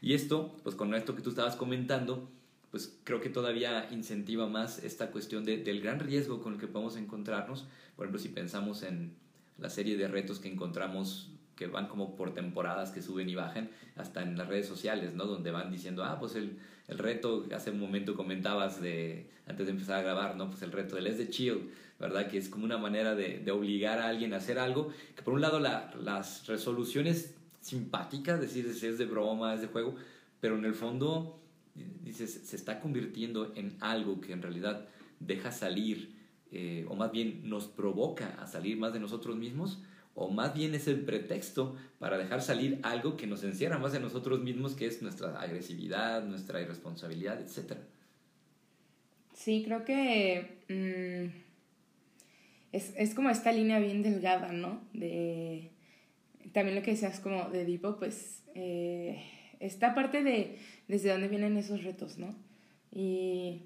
Y 0.00 0.14
esto, 0.14 0.56
pues 0.62 0.74
con 0.74 0.94
esto 0.94 1.14
que 1.14 1.22
tú 1.22 1.30
estabas 1.30 1.56
comentando, 1.56 2.30
pues 2.72 2.98
creo 3.04 3.20
que 3.20 3.28
todavía 3.28 3.86
incentiva 3.92 4.48
más 4.48 4.82
esta 4.82 5.10
cuestión 5.10 5.44
de, 5.44 5.58
del 5.58 5.82
gran 5.82 6.00
riesgo 6.00 6.42
con 6.42 6.54
el 6.54 6.58
que 6.58 6.66
podemos 6.66 6.96
encontrarnos. 6.96 7.66
Por 7.94 8.06
ejemplo, 8.06 8.18
si 8.18 8.30
pensamos 8.30 8.82
en 8.82 9.14
la 9.58 9.68
serie 9.68 9.96
de 9.98 10.08
retos 10.08 10.40
que 10.40 10.48
encontramos 10.48 11.30
que 11.54 11.66
van 11.66 11.86
como 11.86 12.16
por 12.16 12.32
temporadas, 12.32 12.90
que 12.90 13.02
suben 13.02 13.28
y 13.28 13.34
bajan, 13.34 13.70
hasta 13.96 14.22
en 14.22 14.38
las 14.38 14.48
redes 14.48 14.66
sociales, 14.66 15.14
¿no? 15.14 15.26
Donde 15.26 15.50
van 15.50 15.70
diciendo, 15.70 16.02
ah, 16.02 16.18
pues 16.18 16.34
el, 16.34 16.58
el 16.88 16.96
reto, 16.98 17.44
hace 17.54 17.70
un 17.70 17.78
momento 17.78 18.16
comentabas 18.16 18.80
de, 18.80 19.30
antes 19.46 19.66
de 19.66 19.72
empezar 19.72 19.98
a 19.98 20.02
grabar, 20.02 20.36
¿no? 20.36 20.48
Pues 20.48 20.62
el 20.62 20.72
reto 20.72 20.96
del 20.96 21.06
es 21.06 21.18
de 21.18 21.28
chill, 21.28 21.70
¿verdad? 22.00 22.26
Que 22.28 22.38
es 22.38 22.48
como 22.48 22.64
una 22.64 22.78
manera 22.78 23.14
de, 23.14 23.38
de 23.38 23.50
obligar 23.50 23.98
a 23.98 24.08
alguien 24.08 24.32
a 24.32 24.38
hacer 24.38 24.58
algo, 24.58 24.92
que 25.14 25.22
por 25.22 25.34
un 25.34 25.42
lado 25.42 25.60
la, 25.60 25.92
las 26.00 26.46
resoluciones 26.46 27.34
simpáticas, 27.60 28.40
decir, 28.40 28.66
es 28.66 28.98
de 28.98 29.04
broma, 29.04 29.54
es 29.54 29.60
de 29.60 29.66
juego, 29.66 29.94
pero 30.40 30.56
en 30.56 30.64
el 30.64 30.74
fondo 30.74 31.38
dices, 31.74 32.42
se 32.44 32.56
está 32.56 32.80
convirtiendo 32.80 33.52
en 33.56 33.76
algo 33.80 34.20
que 34.20 34.32
en 34.32 34.42
realidad 34.42 34.86
deja 35.20 35.52
salir, 35.52 36.14
eh, 36.50 36.84
o 36.88 36.94
más 36.94 37.12
bien 37.12 37.48
nos 37.48 37.66
provoca 37.66 38.36
a 38.40 38.46
salir 38.46 38.76
más 38.76 38.92
de 38.92 39.00
nosotros 39.00 39.36
mismos, 39.36 39.82
o 40.14 40.30
más 40.30 40.54
bien 40.54 40.74
es 40.74 40.88
el 40.88 41.00
pretexto 41.00 41.76
para 41.98 42.18
dejar 42.18 42.42
salir 42.42 42.78
algo 42.82 43.16
que 43.16 43.26
nos 43.26 43.42
encierra 43.44 43.78
más 43.78 43.92
de 43.92 44.00
nosotros 44.00 44.40
mismos, 44.40 44.74
que 44.74 44.86
es 44.86 45.00
nuestra 45.00 45.40
agresividad, 45.40 46.22
nuestra 46.24 46.60
irresponsabilidad, 46.60 47.40
etc. 47.40 47.78
Sí, 49.32 49.62
creo 49.64 49.84
que 49.84 50.58
mmm, 50.68 51.34
es, 52.72 52.92
es 52.96 53.14
como 53.14 53.30
esta 53.30 53.52
línea 53.52 53.78
bien 53.78 54.02
delgada, 54.02 54.52
¿no? 54.52 54.82
De, 54.92 55.70
también 56.52 56.76
lo 56.76 56.82
que 56.82 56.92
decías 56.92 57.20
como 57.20 57.48
de 57.48 57.62
Edipo, 57.62 57.96
pues 57.96 58.42
eh, 58.54 59.22
esta 59.62 59.94
parte 59.94 60.22
de 60.22 60.58
desde 60.88 61.10
dónde 61.10 61.28
vienen 61.28 61.56
esos 61.56 61.84
retos, 61.84 62.18
¿no? 62.18 62.34
Y 62.90 63.62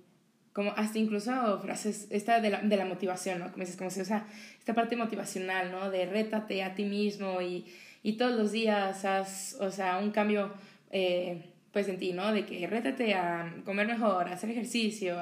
como 0.52 0.70
hasta 0.76 0.98
incluso 0.98 1.58
frases, 1.60 2.06
esta 2.10 2.40
de 2.40 2.50
la, 2.50 2.62
de 2.62 2.76
la 2.76 2.84
motivación, 2.84 3.40
¿no? 3.40 3.52
Como 3.52 3.60
dices, 3.60 3.76
como 3.76 3.90
si, 3.90 4.00
o 4.00 4.04
sea, 4.04 4.26
esta 4.58 4.74
parte 4.74 4.96
motivacional, 4.96 5.70
¿no? 5.70 5.90
De 5.90 6.06
rétate 6.06 6.62
a 6.62 6.74
ti 6.74 6.84
mismo 6.84 7.42
y, 7.42 7.66
y 8.02 8.14
todos 8.14 8.36
los 8.36 8.52
días 8.52 9.04
haz, 9.04 9.56
o 9.60 9.70
sea, 9.70 9.98
un 9.98 10.12
cambio, 10.12 10.52
eh, 10.90 11.42
pues 11.72 11.88
en 11.88 11.98
ti, 11.98 12.12
¿no? 12.12 12.32
De 12.32 12.46
que 12.46 12.66
rétate 12.66 13.14
a 13.14 13.54
comer 13.64 13.86
mejor, 13.86 14.28
a 14.28 14.32
hacer 14.32 14.50
ejercicio. 14.50 15.18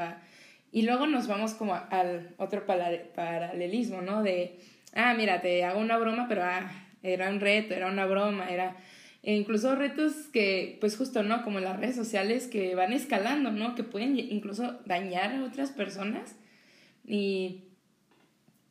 Y 0.70 0.82
luego 0.82 1.06
nos 1.06 1.26
vamos 1.26 1.54
como 1.54 1.74
al 1.74 2.34
otro 2.36 2.64
paralelismo, 2.66 4.02
¿no? 4.02 4.22
De, 4.22 4.58
ah, 4.94 5.14
mira, 5.14 5.40
te 5.40 5.64
hago 5.64 5.80
una 5.80 5.98
broma, 5.98 6.26
pero 6.28 6.44
ah, 6.44 6.70
era 7.02 7.28
un 7.28 7.40
reto, 7.40 7.74
era 7.74 7.88
una 7.88 8.06
broma, 8.06 8.48
era 8.50 8.76
e 9.24 9.34
incluso 9.34 9.74
retos 9.74 10.12
que, 10.34 10.76
pues 10.80 10.98
justo, 10.98 11.22
¿no? 11.22 11.42
Como 11.44 11.58
las 11.58 11.80
redes 11.80 11.96
sociales 11.96 12.46
que 12.46 12.74
van 12.74 12.92
escalando, 12.92 13.50
¿no? 13.50 13.74
Que 13.74 13.82
pueden 13.82 14.18
incluso 14.18 14.78
dañar 14.84 15.32
a 15.32 15.44
otras 15.44 15.70
personas. 15.70 16.36
Y, 17.06 17.62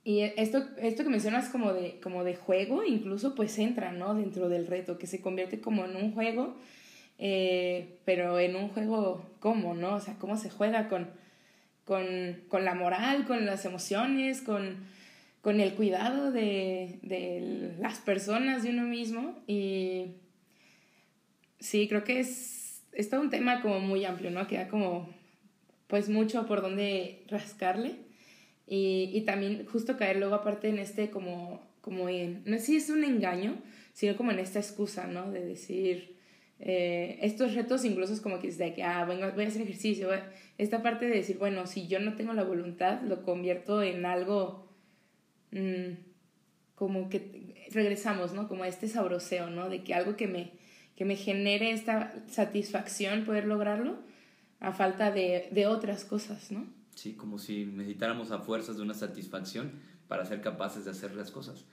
y 0.03 0.19
esto, 0.21 0.63
esto 0.77 1.03
que 1.03 1.09
mencionas 1.09 1.49
como 1.49 1.73
de, 1.73 1.99
como 2.01 2.23
de 2.23 2.35
juego, 2.35 2.83
incluso 2.83 3.33
pues 3.33 3.57
entra, 3.57 3.91
¿no? 3.93 4.13
Dentro 4.13 4.47
del 4.47 4.67
reto, 4.67 4.99
que 4.99 5.07
se 5.07 5.21
convierte 5.21 5.59
como 5.59 5.85
en 5.85 5.95
un 5.95 6.11
juego, 6.13 6.55
eh, 7.17 7.97
pero 8.05 8.37
en 8.37 8.55
un 8.55 8.69
juego, 8.69 9.25
¿cómo, 9.39 9.73
no? 9.73 9.95
O 9.95 9.99
sea, 10.01 10.19
cómo 10.19 10.37
se 10.37 10.51
juega 10.51 10.87
con, 10.87 11.09
con, 11.83 12.05
con 12.47 12.63
la 12.63 12.75
moral, 12.75 13.25
con 13.25 13.47
las 13.47 13.65
emociones, 13.65 14.43
con, 14.43 14.85
con 15.41 15.59
el 15.59 15.73
cuidado 15.73 16.31
de, 16.31 16.99
de 17.01 17.73
las 17.79 17.97
personas, 17.97 18.61
de 18.61 18.69
uno 18.69 18.83
mismo. 18.83 19.41
Y 19.47 20.17
sí, 21.63 21.87
creo 21.87 22.03
que 22.03 22.19
es, 22.19 22.83
es 22.91 23.09
todo 23.09 23.21
un 23.21 23.29
tema 23.29 23.61
como 23.61 23.79
muy 23.79 24.05
amplio, 24.05 24.29
¿no? 24.29 24.47
Queda 24.47 24.67
como, 24.67 25.09
pues, 25.87 26.09
mucho 26.09 26.45
por 26.45 26.61
donde 26.61 27.23
rascarle. 27.29 27.95
Y, 28.67 29.09
y 29.13 29.21
también 29.21 29.65
justo 29.65 29.97
caer 29.97 30.17
luego 30.17 30.35
aparte 30.35 30.69
en 30.69 30.79
este 30.79 31.09
como, 31.09 31.61
como 31.81 32.07
en, 32.09 32.43
no 32.45 32.57
sé 32.57 32.65
si 32.65 32.75
es 32.77 32.89
un 32.89 33.03
engaño, 33.03 33.57
sino 33.93 34.15
como 34.15 34.31
en 34.31 34.39
esta 34.39 34.59
excusa, 34.59 35.07
¿no? 35.07 35.31
De 35.31 35.45
decir, 35.45 36.17
eh, 36.59 37.19
estos 37.21 37.55
retos 37.55 37.83
incluso 37.83 38.13
es 38.13 38.21
como 38.21 38.39
que 38.39 38.47
es 38.47 38.57
de 38.57 38.73
que, 38.73 38.83
ah, 38.83 39.05
vengo, 39.05 39.29
voy 39.33 39.45
a 39.45 39.47
hacer 39.47 39.61
ejercicio. 39.61 40.09
Esta 40.57 40.81
parte 40.81 41.07
de 41.07 41.15
decir, 41.15 41.37
bueno, 41.37 41.67
si 41.67 41.87
yo 41.87 41.99
no 41.99 42.15
tengo 42.15 42.33
la 42.33 42.43
voluntad, 42.43 43.01
lo 43.01 43.23
convierto 43.23 43.81
en 43.83 44.05
algo 44.05 44.69
mmm, 45.51 45.93
como 46.75 47.09
que 47.09 47.67
regresamos, 47.71 48.33
¿no? 48.33 48.47
Como 48.47 48.63
a 48.63 48.67
este 48.67 48.87
sabroseo, 48.87 49.49
¿no? 49.49 49.69
De 49.69 49.83
que 49.83 49.93
algo 49.93 50.15
que 50.15 50.27
me, 50.27 50.51
que 50.95 51.05
me 51.05 51.15
genere 51.15 51.71
esta 51.71 52.13
satisfacción 52.29 53.25
poder 53.25 53.45
lograrlo 53.45 53.97
a 54.59 54.71
falta 54.71 55.11
de, 55.11 55.49
de 55.51 55.67
otras 55.67 56.05
cosas, 56.05 56.51
¿no? 56.51 56.65
Sí, 56.95 57.13
como 57.13 57.39
si 57.39 57.65
necesitáramos 57.65 58.31
a 58.31 58.39
fuerzas 58.39 58.77
de 58.77 58.83
una 58.83 58.93
satisfacción 58.93 59.71
para 60.07 60.25
ser 60.25 60.41
capaces 60.41 60.85
de 60.85 60.91
hacer 60.91 61.15
las 61.15 61.31
cosas. 61.31 61.65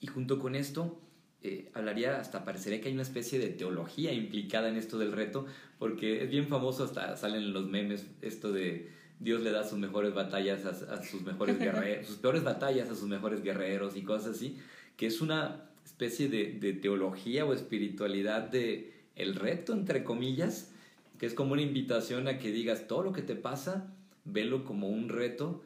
Y 0.00 0.06
junto 0.06 0.38
con 0.38 0.54
esto, 0.54 0.98
eh, 1.42 1.70
hablaría, 1.74 2.18
hasta 2.18 2.44
parecería 2.44 2.80
que 2.80 2.88
hay 2.88 2.94
una 2.94 3.02
especie 3.02 3.38
de 3.38 3.48
teología 3.48 4.12
implicada 4.12 4.68
en 4.68 4.76
esto 4.76 4.98
del 4.98 5.12
reto, 5.12 5.46
porque 5.78 6.24
es 6.24 6.30
bien 6.30 6.48
famoso, 6.48 6.84
hasta 6.84 7.16
salen 7.16 7.52
los 7.52 7.68
memes, 7.68 8.06
esto 8.22 8.52
de 8.52 8.90
Dios 9.20 9.42
le 9.42 9.50
da 9.50 9.62
sus 9.62 9.78
mejores 9.78 10.14
batallas 10.14 10.64
a, 10.64 10.94
a 10.94 11.02
sus 11.04 11.22
mejores 11.22 11.58
guerreros, 11.60 12.06
sus 12.06 12.16
peores 12.16 12.42
batallas 12.42 12.88
a 12.88 12.94
sus 12.94 13.08
mejores 13.08 13.42
guerreros 13.42 13.96
y 13.96 14.02
cosas 14.02 14.36
así, 14.36 14.58
que 14.96 15.06
es 15.06 15.20
una 15.20 15.70
especie 15.84 16.28
de, 16.28 16.52
de, 16.52 16.72
teología 16.72 17.44
o 17.44 17.52
espiritualidad 17.52 18.42
de 18.50 18.92
el 19.16 19.34
reto, 19.34 19.72
entre 19.72 20.04
comillas, 20.04 20.72
que 21.18 21.26
es 21.26 21.34
como 21.34 21.52
una 21.52 21.62
invitación 21.62 22.26
a 22.28 22.38
que 22.38 22.50
digas 22.50 22.88
todo 22.88 23.02
lo 23.02 23.12
que 23.12 23.22
te 23.22 23.36
pasa, 23.36 23.94
velo 24.24 24.64
como 24.64 24.88
un 24.88 25.08
reto, 25.08 25.62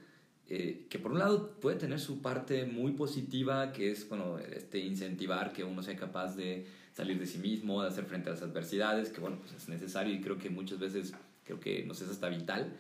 eh, 0.51 0.87
que 0.89 0.99
por 0.99 1.13
un 1.13 1.19
lado 1.19 1.61
puede 1.61 1.77
tener 1.77 2.01
su 2.01 2.23
parte 2.23 2.65
muy 2.65 2.93
positiva, 2.93 3.73
que 3.73 3.91
es 3.91 4.09
bueno, 4.09 4.39
este, 4.39 4.79
incentivar 4.79 5.53
que 5.53 5.63
uno 5.63 5.83
sea 5.83 5.95
capaz 5.97 6.37
de 6.37 6.67
salir 6.95 7.19
de 7.19 7.27
sí 7.27 7.39
mismo, 7.39 7.83
de 7.83 7.89
hacer 7.89 8.05
frente 8.05 8.31
a 8.31 8.33
las 8.33 8.43
adversidades, 8.43 9.11
que 9.11 9.21
bueno, 9.21 9.39
pues 9.41 9.53
es 9.53 9.69
necesario 9.69 10.15
y 10.15 10.21
creo 10.21 10.39
que 10.39 10.49
muchas 10.49 10.79
veces 10.79 11.13
creo 11.49 11.61
que 11.61 11.83
nos 11.85 12.03
es 12.03 12.11
hasta 12.11 12.29
vital, 12.29 12.77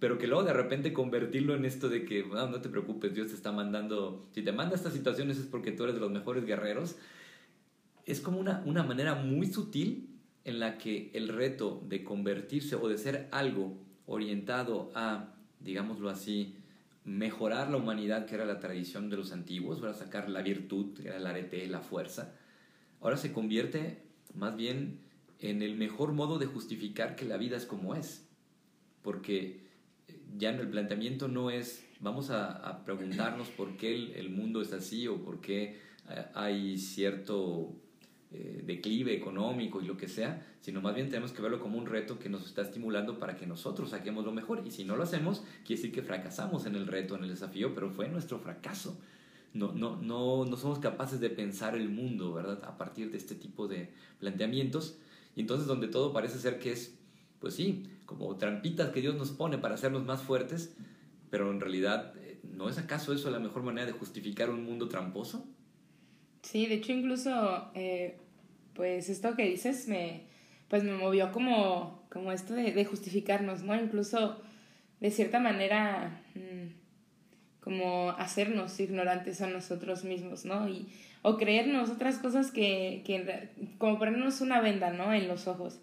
pero 0.00 0.18
que 0.18 0.26
luego 0.26 0.42
de 0.42 0.52
repente 0.52 0.92
convertirlo 0.92 1.54
en 1.54 1.64
esto 1.64 1.88
de 1.88 2.04
que 2.04 2.24
no, 2.24 2.48
no 2.48 2.60
te 2.60 2.68
preocupes, 2.68 3.14
Dios 3.14 3.28
te 3.28 3.34
está 3.34 3.52
mandando, 3.52 4.26
si 4.34 4.42
te 4.42 4.50
manda 4.50 4.74
estas 4.74 4.92
situaciones 4.92 5.38
es 5.38 5.46
porque 5.46 5.70
tú 5.70 5.84
eres 5.84 5.94
de 5.94 6.00
los 6.00 6.10
mejores 6.10 6.44
guerreros, 6.44 6.96
es 8.06 8.20
como 8.20 8.40
una, 8.40 8.62
una 8.66 8.82
manera 8.82 9.14
muy 9.14 9.46
sutil 9.46 10.08
en 10.44 10.58
la 10.58 10.76
que 10.76 11.12
el 11.14 11.28
reto 11.28 11.82
de 11.88 12.02
convertirse 12.02 12.74
o 12.74 12.88
de 12.88 12.98
ser 12.98 13.28
algo 13.30 13.78
orientado 14.06 14.90
a, 14.96 15.34
digámoslo 15.60 16.10
así, 16.10 16.56
mejorar 17.04 17.70
la 17.70 17.76
humanidad, 17.76 18.26
que 18.26 18.34
era 18.34 18.44
la 18.44 18.58
tradición 18.58 19.08
de 19.08 19.18
los 19.18 19.30
antiguos, 19.32 19.78
para 19.78 19.94
sacar 19.94 20.28
la 20.28 20.42
virtud, 20.42 20.94
que 20.94 21.06
era 21.06 21.18
el 21.18 21.26
arete, 21.26 21.64
la 21.68 21.80
fuerza, 21.80 22.34
ahora 23.00 23.16
se 23.16 23.32
convierte 23.32 24.02
más 24.34 24.56
bien 24.56 24.98
en 25.40 25.62
el 25.62 25.76
mejor 25.76 26.12
modo 26.12 26.38
de 26.38 26.46
justificar 26.46 27.16
que 27.16 27.24
la 27.24 27.36
vida 27.36 27.56
es 27.56 27.66
como 27.66 27.94
es. 27.94 28.26
Porque 29.02 29.60
ya 30.36 30.50
en 30.50 30.60
el 30.60 30.68
planteamiento 30.68 31.28
no 31.28 31.50
es, 31.50 31.84
vamos 32.00 32.30
a, 32.30 32.84
preguntarnos 32.84 33.48
por 33.48 33.76
qué 33.76 33.94
el, 33.94 34.12
el, 34.12 34.30
mundo 34.30 34.60
es 34.60 34.72
así 34.72 35.08
o 35.08 35.22
por 35.22 35.40
qué 35.40 35.78
eh, 36.10 36.24
hay 36.34 36.78
cierto 36.78 37.74
eh, 38.32 38.62
declive 38.64 39.12
económico 39.12 39.80
y 39.82 39.86
lo 39.86 39.96
que 39.96 40.06
sea, 40.06 40.46
sino 40.60 40.80
más 40.80 40.94
bien 40.94 41.08
tenemos 41.08 41.32
que 41.32 41.42
verlo 41.42 41.58
como 41.58 41.78
un 41.78 41.86
reto 41.86 42.20
que 42.20 42.28
nos 42.28 42.46
está 42.46 42.62
estimulando 42.62 43.18
para 43.18 43.34
que 43.34 43.44
nosotros 43.44 43.90
saquemos 43.90 44.24
lo 44.24 44.30
mejor. 44.30 44.62
Y 44.64 44.70
si 44.70 44.84
no 44.84 44.94
lo 44.94 45.02
hacemos, 45.02 45.42
quiere 45.64 45.82
decir 45.82 45.92
que 45.92 46.02
fracasamos 46.02 46.64
en 46.64 46.76
el 46.76 46.86
reto, 46.86 47.16
en 47.16 47.24
el 47.24 47.30
desafío, 47.30 47.74
pero 47.74 47.90
fue 47.90 48.08
nuestro 48.08 48.38
fracaso. 48.38 49.00
No, 49.52 49.72
no, 49.72 49.96
no, 49.96 50.44
no 50.44 50.56
somos 50.56 50.78
capaces 50.78 51.18
de 51.18 51.28
pensar 51.28 51.74
el 51.74 51.88
mundo, 51.88 52.32
¿verdad? 52.32 52.62
A 52.62 52.78
partir 52.78 53.10
de 53.10 53.18
este 53.18 53.34
tipo 53.34 53.66
de 53.66 53.90
planteamientos. 54.20 55.00
Y 55.36 55.42
entonces 55.42 55.66
donde 55.66 55.88
todo 55.88 56.12
parece 56.12 56.38
ser 56.38 56.58
que 56.58 56.72
es, 56.72 56.98
pues 57.38 57.54
sí, 57.54 57.84
como 58.06 58.36
trampitas 58.36 58.90
que 58.90 59.00
Dios 59.00 59.14
nos 59.14 59.30
pone 59.30 59.58
para 59.58 59.74
hacernos 59.74 60.04
más 60.04 60.22
fuertes, 60.22 60.74
pero 61.30 61.50
en 61.50 61.60
realidad, 61.60 62.14
eh, 62.18 62.40
¿no 62.42 62.68
es 62.68 62.78
acaso 62.78 63.12
eso 63.12 63.30
la 63.30 63.38
mejor 63.38 63.62
manera 63.62 63.86
de 63.86 63.92
justificar 63.92 64.50
un 64.50 64.64
mundo 64.64 64.88
tramposo? 64.88 65.46
Sí, 66.42 66.66
de 66.66 66.74
hecho 66.76 66.92
incluso, 66.92 67.70
eh, 67.74 68.18
pues 68.74 69.08
esto 69.08 69.36
que 69.36 69.44
dices 69.44 69.88
me, 69.88 70.24
pues 70.68 70.82
me 70.84 70.92
movió 70.92 71.32
como, 71.32 72.02
como 72.10 72.32
esto 72.32 72.54
de, 72.54 72.84
justificarnos, 72.84 73.62
¿no? 73.62 73.74
Incluso 73.80 74.40
de 75.00 75.10
cierta 75.10 75.38
manera 75.38 76.22
mm, 76.34 76.79
como 77.60 78.10
hacernos 78.12 78.78
ignorantes 78.80 79.40
a 79.42 79.46
nosotros 79.46 80.04
mismos, 80.04 80.44
¿no? 80.44 80.68
Y, 80.68 80.86
o 81.22 81.36
creernos 81.36 81.90
otras 81.90 82.16
cosas 82.16 82.50
que, 82.50 83.02
que, 83.04 83.48
como 83.78 83.98
ponernos 83.98 84.40
una 84.40 84.60
venda, 84.60 84.90
¿no? 84.90 85.12
En 85.12 85.28
los 85.28 85.46
ojos. 85.46 85.78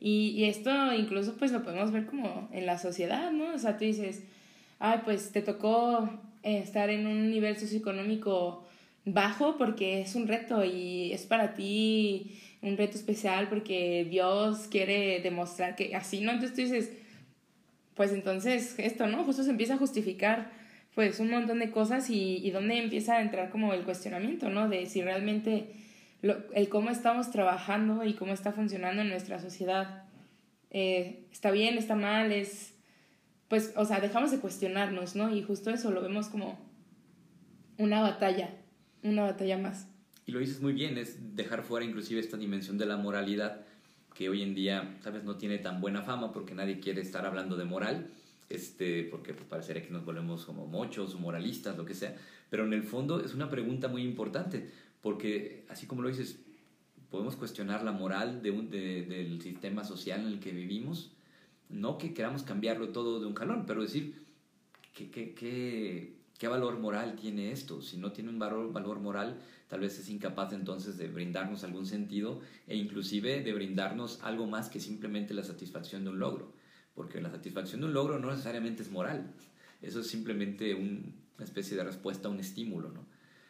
Y, 0.00 0.30
y 0.30 0.44
esto 0.44 0.92
incluso 0.92 1.34
pues 1.36 1.52
lo 1.52 1.62
podemos 1.62 1.92
ver 1.92 2.06
como 2.06 2.48
en 2.52 2.66
la 2.66 2.78
sociedad, 2.78 3.30
¿no? 3.30 3.54
O 3.54 3.58
sea, 3.58 3.76
tú 3.76 3.84
dices, 3.84 4.22
ay, 4.78 5.00
pues 5.04 5.30
te 5.30 5.42
tocó 5.42 6.08
eh, 6.42 6.58
estar 6.58 6.90
en 6.90 7.06
un 7.06 7.30
nivel 7.30 7.56
socioeconómico 7.56 8.64
bajo 9.04 9.56
porque 9.56 10.00
es 10.00 10.14
un 10.14 10.26
reto 10.26 10.64
y 10.64 11.12
es 11.12 11.26
para 11.26 11.54
ti 11.54 12.38
un 12.62 12.76
reto 12.76 12.96
especial 12.96 13.48
porque 13.48 14.06
Dios 14.08 14.66
quiere 14.70 15.20
demostrar 15.20 15.76
que 15.76 15.94
así, 15.94 16.20
¿no? 16.20 16.32
Entonces 16.32 16.56
tú 16.56 16.62
dices, 16.62 16.92
pues 17.94 18.12
entonces 18.12 18.74
esto, 18.78 19.06
¿no? 19.06 19.24
Justo 19.24 19.44
se 19.44 19.50
empieza 19.50 19.74
a 19.74 19.78
justificar 19.78 20.50
pues 20.94 21.20
un 21.20 21.30
montón 21.30 21.58
de 21.58 21.70
cosas 21.70 22.10
y, 22.10 22.36
y 22.36 22.50
donde 22.50 22.78
empieza 22.78 23.16
a 23.16 23.22
entrar 23.22 23.50
como 23.50 23.72
el 23.72 23.84
cuestionamiento, 23.84 24.50
¿no? 24.50 24.68
De 24.68 24.86
si 24.86 25.02
realmente 25.02 25.72
lo, 26.22 26.36
el 26.52 26.68
cómo 26.68 26.90
estamos 26.90 27.30
trabajando 27.30 28.04
y 28.04 28.14
cómo 28.14 28.32
está 28.32 28.52
funcionando 28.52 29.02
en 29.02 29.08
nuestra 29.08 29.40
sociedad 29.40 30.04
eh, 30.70 31.26
está 31.32 31.50
bien, 31.50 31.78
está 31.78 31.96
mal, 31.96 32.30
es, 32.30 32.74
pues, 33.48 33.72
o 33.76 33.84
sea, 33.84 34.00
dejamos 34.00 34.30
de 34.30 34.38
cuestionarnos, 34.38 35.16
¿no? 35.16 35.34
Y 35.34 35.42
justo 35.42 35.70
eso 35.70 35.90
lo 35.90 36.00
vemos 36.00 36.28
como 36.28 36.58
una 37.76 38.02
batalla 38.02 38.50
una 39.02 39.22
batalla 39.22 39.58
más. 39.58 39.88
Y 40.26 40.32
lo 40.32 40.38
dices 40.38 40.60
muy 40.60 40.72
bien, 40.72 40.98
es 40.98 41.34
dejar 41.34 41.62
fuera 41.62 41.84
inclusive 41.84 42.20
esta 42.20 42.36
dimensión 42.36 42.78
de 42.78 42.86
la 42.86 42.96
moralidad 42.96 43.62
que 44.14 44.28
hoy 44.28 44.42
en 44.42 44.54
día, 44.54 44.98
sabes, 45.02 45.24
no 45.24 45.36
tiene 45.36 45.58
tan 45.58 45.80
buena 45.80 46.02
fama 46.02 46.32
porque 46.32 46.54
nadie 46.54 46.80
quiere 46.80 47.00
estar 47.00 47.24
hablando 47.24 47.56
de 47.56 47.64
moral, 47.64 48.08
este, 48.50 49.04
porque 49.04 49.32
pues, 49.32 49.46
parecería 49.48 49.82
que 49.82 49.90
nos 49.90 50.04
volvemos 50.04 50.44
como 50.44 50.66
mochos 50.66 51.18
moralistas, 51.18 51.78
lo 51.78 51.86
que 51.86 51.94
sea, 51.94 52.16
pero 52.50 52.66
en 52.66 52.74
el 52.74 52.82
fondo 52.82 53.24
es 53.24 53.32
una 53.32 53.48
pregunta 53.48 53.88
muy 53.88 54.02
importante, 54.02 54.68
porque 55.00 55.64
así 55.68 55.86
como 55.86 56.02
lo 56.02 56.08
dices, 56.08 56.38
podemos 57.10 57.36
cuestionar 57.36 57.82
la 57.82 57.92
moral 57.92 58.42
del 58.42 59.40
sistema 59.40 59.84
social 59.84 60.20
en 60.20 60.26
el 60.26 60.40
que 60.40 60.52
vivimos, 60.52 61.12
no 61.70 61.96
que 61.96 62.12
queramos 62.12 62.42
cambiarlo 62.42 62.90
todo 62.90 63.20
de 63.20 63.26
un 63.26 63.34
jalón, 63.34 63.64
pero 63.66 63.82
decir, 63.82 64.14
¿qué, 64.92 65.10
qué, 65.10 65.32
qué, 65.32 66.20
¿Qué 66.40 66.48
valor 66.48 66.78
moral 66.78 67.16
tiene 67.16 67.52
esto? 67.52 67.82
Si 67.82 67.98
no 67.98 68.12
tiene 68.12 68.30
un 68.30 68.38
valor, 68.38 68.72
valor 68.72 68.98
moral, 68.98 69.38
tal 69.68 69.80
vez 69.80 69.98
es 69.98 70.08
incapaz 70.08 70.54
entonces 70.54 70.96
de 70.96 71.06
brindarnos 71.06 71.64
algún 71.64 71.84
sentido 71.84 72.40
e 72.66 72.76
inclusive 72.76 73.42
de 73.42 73.52
brindarnos 73.52 74.20
algo 74.22 74.46
más 74.46 74.70
que 74.70 74.80
simplemente 74.80 75.34
la 75.34 75.44
satisfacción 75.44 76.02
de 76.02 76.08
un 76.08 76.18
logro. 76.18 76.50
Porque 76.94 77.20
la 77.20 77.30
satisfacción 77.30 77.80
de 77.80 77.86
un 77.86 77.94
logro 77.94 78.18
no 78.18 78.30
necesariamente 78.30 78.82
es 78.82 78.90
moral. 78.90 79.32
Eso 79.82 80.00
es 80.00 80.06
simplemente 80.06 80.74
una 80.74 81.44
especie 81.44 81.76
de 81.76 81.84
respuesta 81.84 82.28
a 82.28 82.30
un 82.30 82.40
estímulo, 82.40 82.90
¿no? 82.90 83.06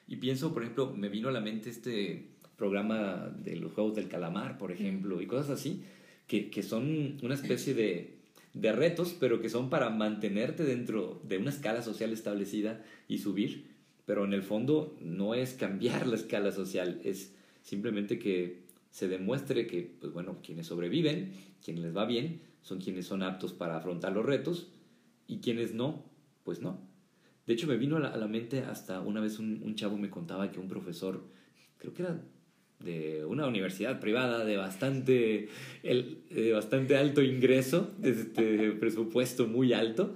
Y 0.06 0.16
pienso, 0.16 0.52
por 0.52 0.62
ejemplo, 0.62 0.92
me 0.92 1.08
vino 1.08 1.28
a 1.28 1.32
la 1.32 1.40
mente 1.40 1.70
este 1.70 2.28
programa 2.56 3.32
de 3.42 3.56
los 3.56 3.72
Juegos 3.72 3.94
del 3.94 4.08
Calamar, 4.08 4.58
por 4.58 4.72
ejemplo, 4.72 5.20
y 5.20 5.26
cosas 5.26 5.50
así, 5.50 5.84
que, 6.26 6.50
que 6.50 6.62
son 6.62 7.18
una 7.22 7.34
especie 7.34 7.74
de 7.74 8.20
de 8.54 8.72
retos, 8.72 9.16
pero 9.18 9.40
que 9.40 9.48
son 9.48 9.70
para 9.70 9.90
mantenerte 9.90 10.64
dentro 10.64 11.20
de 11.24 11.38
una 11.38 11.50
escala 11.50 11.82
social 11.82 12.12
establecida 12.12 12.84
y 13.08 13.18
subir, 13.18 13.66
pero 14.06 14.24
en 14.24 14.32
el 14.32 14.42
fondo 14.42 14.96
no 15.00 15.34
es 15.34 15.54
cambiar 15.54 16.06
la 16.06 16.16
escala 16.16 16.50
social, 16.52 17.00
es 17.04 17.34
simplemente 17.62 18.18
que 18.18 18.62
se 18.90 19.06
demuestre 19.06 19.66
que, 19.66 19.82
pues 20.00 20.12
bueno, 20.12 20.38
quienes 20.44 20.66
sobreviven, 20.66 21.32
quienes 21.64 21.84
les 21.84 21.96
va 21.96 22.06
bien, 22.06 22.40
son 22.62 22.80
quienes 22.80 23.06
son 23.06 23.22
aptos 23.22 23.52
para 23.52 23.76
afrontar 23.76 24.12
los 24.12 24.24
retos 24.24 24.72
y 25.26 25.40
quienes 25.40 25.74
no, 25.74 26.04
pues 26.44 26.60
no. 26.60 26.78
De 27.46 27.54
hecho, 27.54 27.66
me 27.66 27.76
vino 27.76 27.96
a 27.96 28.00
la, 28.00 28.26
mente 28.28 28.60
hasta 28.60 29.00
una 29.00 29.20
vez 29.20 29.38
un, 29.38 29.62
un 29.64 29.74
chavo 29.74 29.96
me 29.96 30.10
contaba 30.10 30.50
que 30.52 30.60
un 30.60 30.68
profesor, 30.68 31.24
creo 31.78 31.94
que 31.94 32.02
era 32.02 32.20
de 32.80 33.24
una 33.26 33.46
universidad 33.46 34.00
privada 34.00 34.44
de 34.44 34.56
bastante, 34.56 35.48
el, 35.82 36.22
de 36.30 36.52
bastante 36.52 36.96
alto 36.96 37.22
ingreso, 37.22 37.92
este 38.02 38.72
presupuesto 38.72 39.46
muy 39.46 39.72
alto, 39.72 40.14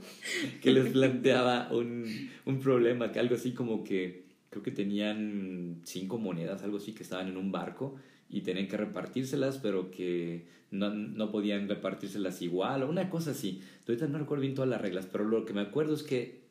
que 0.63 0.73
les 0.73 0.93
planteaba 0.93 1.69
un, 1.73 2.07
un 2.45 2.61
problema, 2.61 3.13
que 3.13 3.21
algo 3.21 3.35
así 3.35 3.53
como 3.53 3.85
que 3.85 4.25
creo 4.51 4.63
que 4.63 4.71
tenían 4.71 5.81
cinco 5.85 6.19
monedas, 6.19 6.63
algo 6.63 6.79
así, 6.79 6.93
que 6.93 7.03
estaban 7.03 7.29
en 7.29 7.37
un 7.37 7.53
barco 7.53 7.97
y 8.35 8.41
tenían 8.41 8.67
que 8.67 8.77
repartírselas, 8.77 9.59
pero 9.59 9.91
que 9.93 10.45
no, 10.73 10.91
no 10.91 11.31
podían 11.31 11.69
repartírselas 11.69 12.43
igual, 12.43 12.83
o 12.83 12.91
una 12.91 13.09
cosa 13.09 13.31
así. 13.31 13.63
Ahorita 13.87 14.09
no 14.09 14.19
recuerdo 14.19 14.43
bien 14.43 14.55
todas 14.55 14.69
las 14.69 14.81
reglas, 14.81 15.07
pero 15.11 15.25
lo 15.25 15.45
que 15.45 15.53
me 15.53 15.61
acuerdo 15.61 15.95
es 15.95 16.03
que 16.03 16.45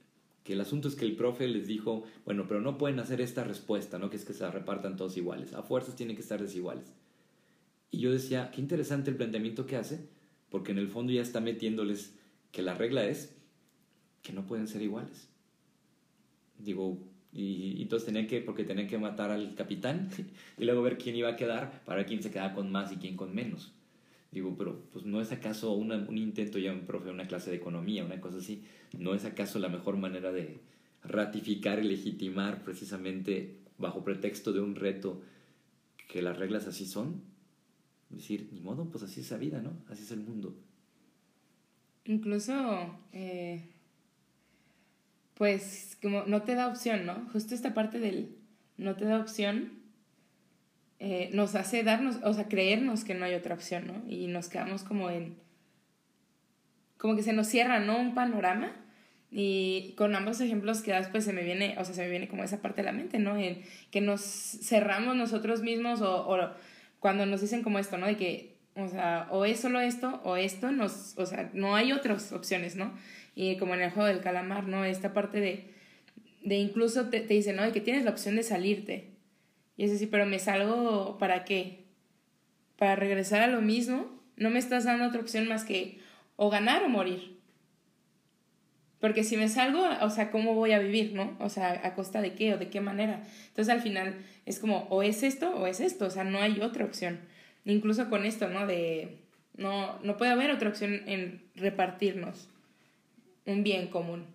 que 0.43 0.53
el 0.53 0.61
asunto 0.61 0.89
es 0.89 0.95
que 0.95 1.05
el 1.05 1.15
profe 1.15 1.47
les 1.47 1.67
dijo, 1.67 2.03
bueno, 2.25 2.45
pero 2.47 2.59
no 2.59 2.77
pueden 2.77 2.99
hacer 2.99 3.21
esta 3.21 3.45
respuesta, 3.45 3.97
¿no? 3.97 4.09
Que 4.09 4.17
es 4.17 4.25
que 4.25 4.33
se 4.33 4.49
repartan 4.51 4.97
todos 4.97 5.15
iguales, 5.15 5.53
a 5.53 5.63
fuerzas 5.63 5.95
tienen 5.95 6.17
que 6.17 6.21
estar 6.21 6.41
desiguales. 6.41 6.93
Y 7.91 7.99
yo 7.99 8.11
decía, 8.11 8.51
qué 8.51 8.59
interesante 8.59 9.09
el 9.09 9.15
planteamiento 9.15 9.65
que 9.65 9.77
hace, 9.77 10.05
porque 10.49 10.73
en 10.73 10.79
el 10.79 10.89
fondo 10.89 11.13
ya 11.13 11.21
está 11.21 11.39
metiéndoles 11.39 12.15
que 12.51 12.61
la 12.61 12.73
regla 12.73 13.05
es 13.05 13.35
que 14.21 14.33
no 14.33 14.45
pueden 14.45 14.67
ser 14.67 14.81
iguales. 14.81 15.29
Digo, 16.59 16.99
y, 17.33 17.75
y 17.77 17.81
entonces 17.81 18.05
tenían 18.05 18.27
que, 18.27 18.41
porque 18.41 18.63
tenían 18.63 18.87
que 18.87 18.97
matar 18.97 19.31
al 19.31 19.55
capitán 19.55 20.09
y 20.57 20.65
luego 20.65 20.81
ver 20.81 20.97
quién 20.97 21.15
iba 21.15 21.29
a 21.29 21.35
quedar 21.35 21.83
para 21.85 22.05
quién 22.05 22.21
se 22.21 22.31
quedaba 22.31 22.53
con 22.53 22.71
más 22.71 22.91
y 22.91 22.97
quién 22.97 23.15
con 23.17 23.33
menos. 23.33 23.73
Digo, 24.31 24.55
pero 24.57 24.81
pues 24.91 25.05
no 25.05 25.21
es 25.21 25.31
acaso 25.31 25.73
un 25.73 26.17
intento 26.17 26.57
ya 26.57 26.71
un 26.71 26.87
profe, 26.87 27.11
una 27.11 27.27
clase 27.27 27.51
de 27.51 27.57
economía, 27.57 28.03
una 28.03 28.19
cosa 28.19 28.37
así, 28.39 28.63
no 28.97 29.13
es 29.13 29.25
acaso 29.25 29.59
la 29.59 29.69
mejor 29.69 29.97
manera 29.97 30.31
de 30.31 30.59
ratificar 31.03 31.79
y 31.79 31.87
legitimar 31.87 32.63
precisamente 32.63 33.57
bajo 33.77 34.03
pretexto 34.03 34.51
de 34.51 34.61
un 34.61 34.75
reto 34.75 35.21
que 36.07 36.21
las 36.21 36.37
reglas 36.37 36.67
así 36.67 36.85
son. 36.85 37.21
Decir, 38.09 38.49
ni 38.51 38.59
modo, 38.59 38.85
pues 38.85 39.03
así 39.03 39.21
es 39.21 39.31
la 39.31 39.37
vida, 39.37 39.61
¿no? 39.61 39.73
Así 39.87 40.03
es 40.03 40.11
el 40.11 40.19
mundo. 40.19 40.55
Incluso, 42.05 42.99
eh, 43.11 43.63
pues 45.43 45.97
como 46.01 46.23
no 46.23 46.43
te 46.43 46.55
da 46.55 46.69
opción, 46.69 47.05
¿no? 47.05 47.27
Justo 47.33 47.53
esta 47.53 47.73
parte 47.73 47.99
del 47.99 48.37
no 48.77 48.95
te 48.95 49.03
da 49.03 49.19
opción 49.19 49.73
eh, 50.99 51.31
nos 51.33 51.53
hace 51.55 51.83
darnos, 51.83 52.19
o 52.23 52.33
sea, 52.33 52.47
creernos 52.47 53.03
que 53.03 53.13
no 53.13 53.25
hay 53.25 53.33
otra 53.33 53.53
opción, 53.53 53.87
¿no? 53.87 54.09
Y 54.09 54.27
nos 54.27 54.47
quedamos 54.47 54.83
como 54.83 55.09
en, 55.09 55.35
como 56.97 57.17
que 57.17 57.23
se 57.23 57.33
nos 57.33 57.47
cierra, 57.47 57.81
¿no? 57.81 57.99
Un 57.99 58.15
panorama. 58.15 58.71
Y 59.31 59.95
con 59.97 60.15
ambos 60.15 60.39
ejemplos 60.39 60.81
que 60.81 60.91
das, 60.91 61.09
pues 61.09 61.25
se 61.25 61.33
me 61.33 61.43
viene, 61.43 61.75
o 61.77 61.83
sea, 61.83 61.93
se 61.93 62.03
me 62.03 62.09
viene 62.09 62.29
como 62.29 62.45
esa 62.45 62.61
parte 62.61 62.81
de 62.81 62.85
la 62.85 62.93
mente, 62.93 63.19
¿no? 63.19 63.35
En 63.35 63.63
que 63.91 63.99
nos 63.99 64.21
cerramos 64.21 65.17
nosotros 65.17 65.61
mismos 65.61 65.99
o, 66.01 66.53
cuando 67.01 67.25
nos 67.25 67.41
dicen 67.41 67.63
como 67.63 67.79
esto, 67.79 67.97
¿no? 67.97 68.05
De 68.05 68.15
que 68.15 68.53
o 68.75 68.87
sea, 68.87 69.27
o 69.29 69.43
es 69.43 69.59
solo 69.59 69.81
esto 69.81 70.21
o 70.23 70.37
esto, 70.37 70.71
nos, 70.71 71.15
o 71.17 71.25
sea, 71.25 71.49
no 71.53 71.75
hay 71.75 71.91
otras 71.91 72.31
opciones, 72.31 72.77
¿no? 72.77 72.93
Y 73.35 73.57
como 73.57 73.73
en 73.73 73.81
el 73.81 73.91
juego 73.91 74.07
del 74.07 74.21
calamar, 74.21 74.67
¿no? 74.67 74.85
Esta 74.85 75.13
parte 75.13 75.39
de, 75.39 75.73
de 76.43 76.55
incluso 76.55 77.09
te, 77.09 77.21
te 77.21 77.33
dicen, 77.33 77.55
no, 77.55 77.67
y 77.67 77.71
que 77.71 77.81
tienes 77.81 78.03
la 78.03 78.11
opción 78.11 78.35
de 78.35 78.43
salirte. 78.43 79.11
Y 79.77 79.85
es 79.85 79.91
así, 79.91 80.07
pero 80.07 80.25
me 80.25 80.39
salgo 80.39 81.17
para 81.17 81.45
qué? 81.45 81.85
Para 82.77 82.95
regresar 82.95 83.41
a 83.41 83.47
lo 83.47 83.61
mismo, 83.61 84.21
no 84.37 84.49
me 84.49 84.59
estás 84.59 84.83
dando 84.83 85.07
otra 85.07 85.21
opción 85.21 85.47
más 85.47 85.63
que 85.63 85.99
o 86.35 86.49
ganar 86.49 86.83
o 86.83 86.89
morir. 86.89 87.39
Porque 88.99 89.23
si 89.23 89.35
me 89.35 89.49
salgo, 89.49 89.85
o 90.01 90.09
sea, 90.09 90.31
¿cómo 90.31 90.53
voy 90.53 90.71
a 90.71 90.79
vivir, 90.79 91.13
no? 91.13 91.35
O 91.39 91.49
sea, 91.49 91.81
¿a 91.83 91.93
costa 91.93 92.21
de 92.21 92.35
qué 92.35 92.53
o 92.53 92.57
de 92.57 92.69
qué 92.69 92.79
manera? 92.79 93.23
Entonces 93.49 93.73
al 93.73 93.81
final 93.81 94.15
es 94.45 94.59
como, 94.59 94.87
o 94.89 95.03
es 95.03 95.23
esto 95.23 95.49
o 95.55 95.67
es 95.67 95.81
esto, 95.81 96.05
o 96.05 96.09
sea, 96.09 96.23
no 96.23 96.39
hay 96.39 96.61
otra 96.61 96.85
opción. 96.85 97.19
Incluso 97.65 98.09
con 98.09 98.25
esto, 98.25 98.47
¿no? 98.47 98.65
De, 98.65 99.17
no, 99.57 99.99
no 100.03 100.17
puede 100.17 100.31
haber 100.31 100.51
otra 100.51 100.69
opción 100.69 101.01
en 101.05 101.43
repartirnos 101.55 102.47
un 103.45 103.63
bien 103.63 103.87
común. 103.87 104.25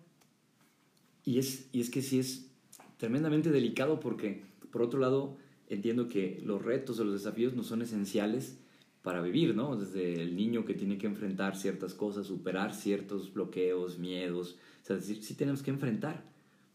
Y 1.25 1.39
es, 1.39 1.69
y 1.71 1.81
es 1.81 1.89
que 1.89 2.01
sí 2.01 2.19
es 2.19 2.49
tremendamente 2.97 3.51
delicado 3.51 3.99
porque, 3.99 4.43
por 4.71 4.81
otro 4.81 4.99
lado, 4.99 5.37
entiendo 5.67 6.07
que 6.07 6.41
los 6.43 6.63
retos 6.63 6.99
o 6.99 7.03
los 7.03 7.13
desafíos 7.13 7.53
no 7.53 7.63
son 7.63 7.81
esenciales 7.81 8.57
para 9.01 9.21
vivir, 9.21 9.55
¿no? 9.55 9.75
Desde 9.77 10.21
el 10.21 10.35
niño 10.35 10.65
que 10.65 10.73
tiene 10.73 10.97
que 10.97 11.07
enfrentar 11.07 11.55
ciertas 11.55 11.93
cosas, 11.93 12.27
superar 12.27 12.73
ciertos 12.73 13.33
bloqueos, 13.33 13.97
miedos, 13.97 14.57
o 14.83 14.85
sea, 14.85 14.99
sí, 14.99 15.21
sí 15.21 15.35
tenemos 15.35 15.63
que 15.63 15.71
enfrentar, 15.71 16.23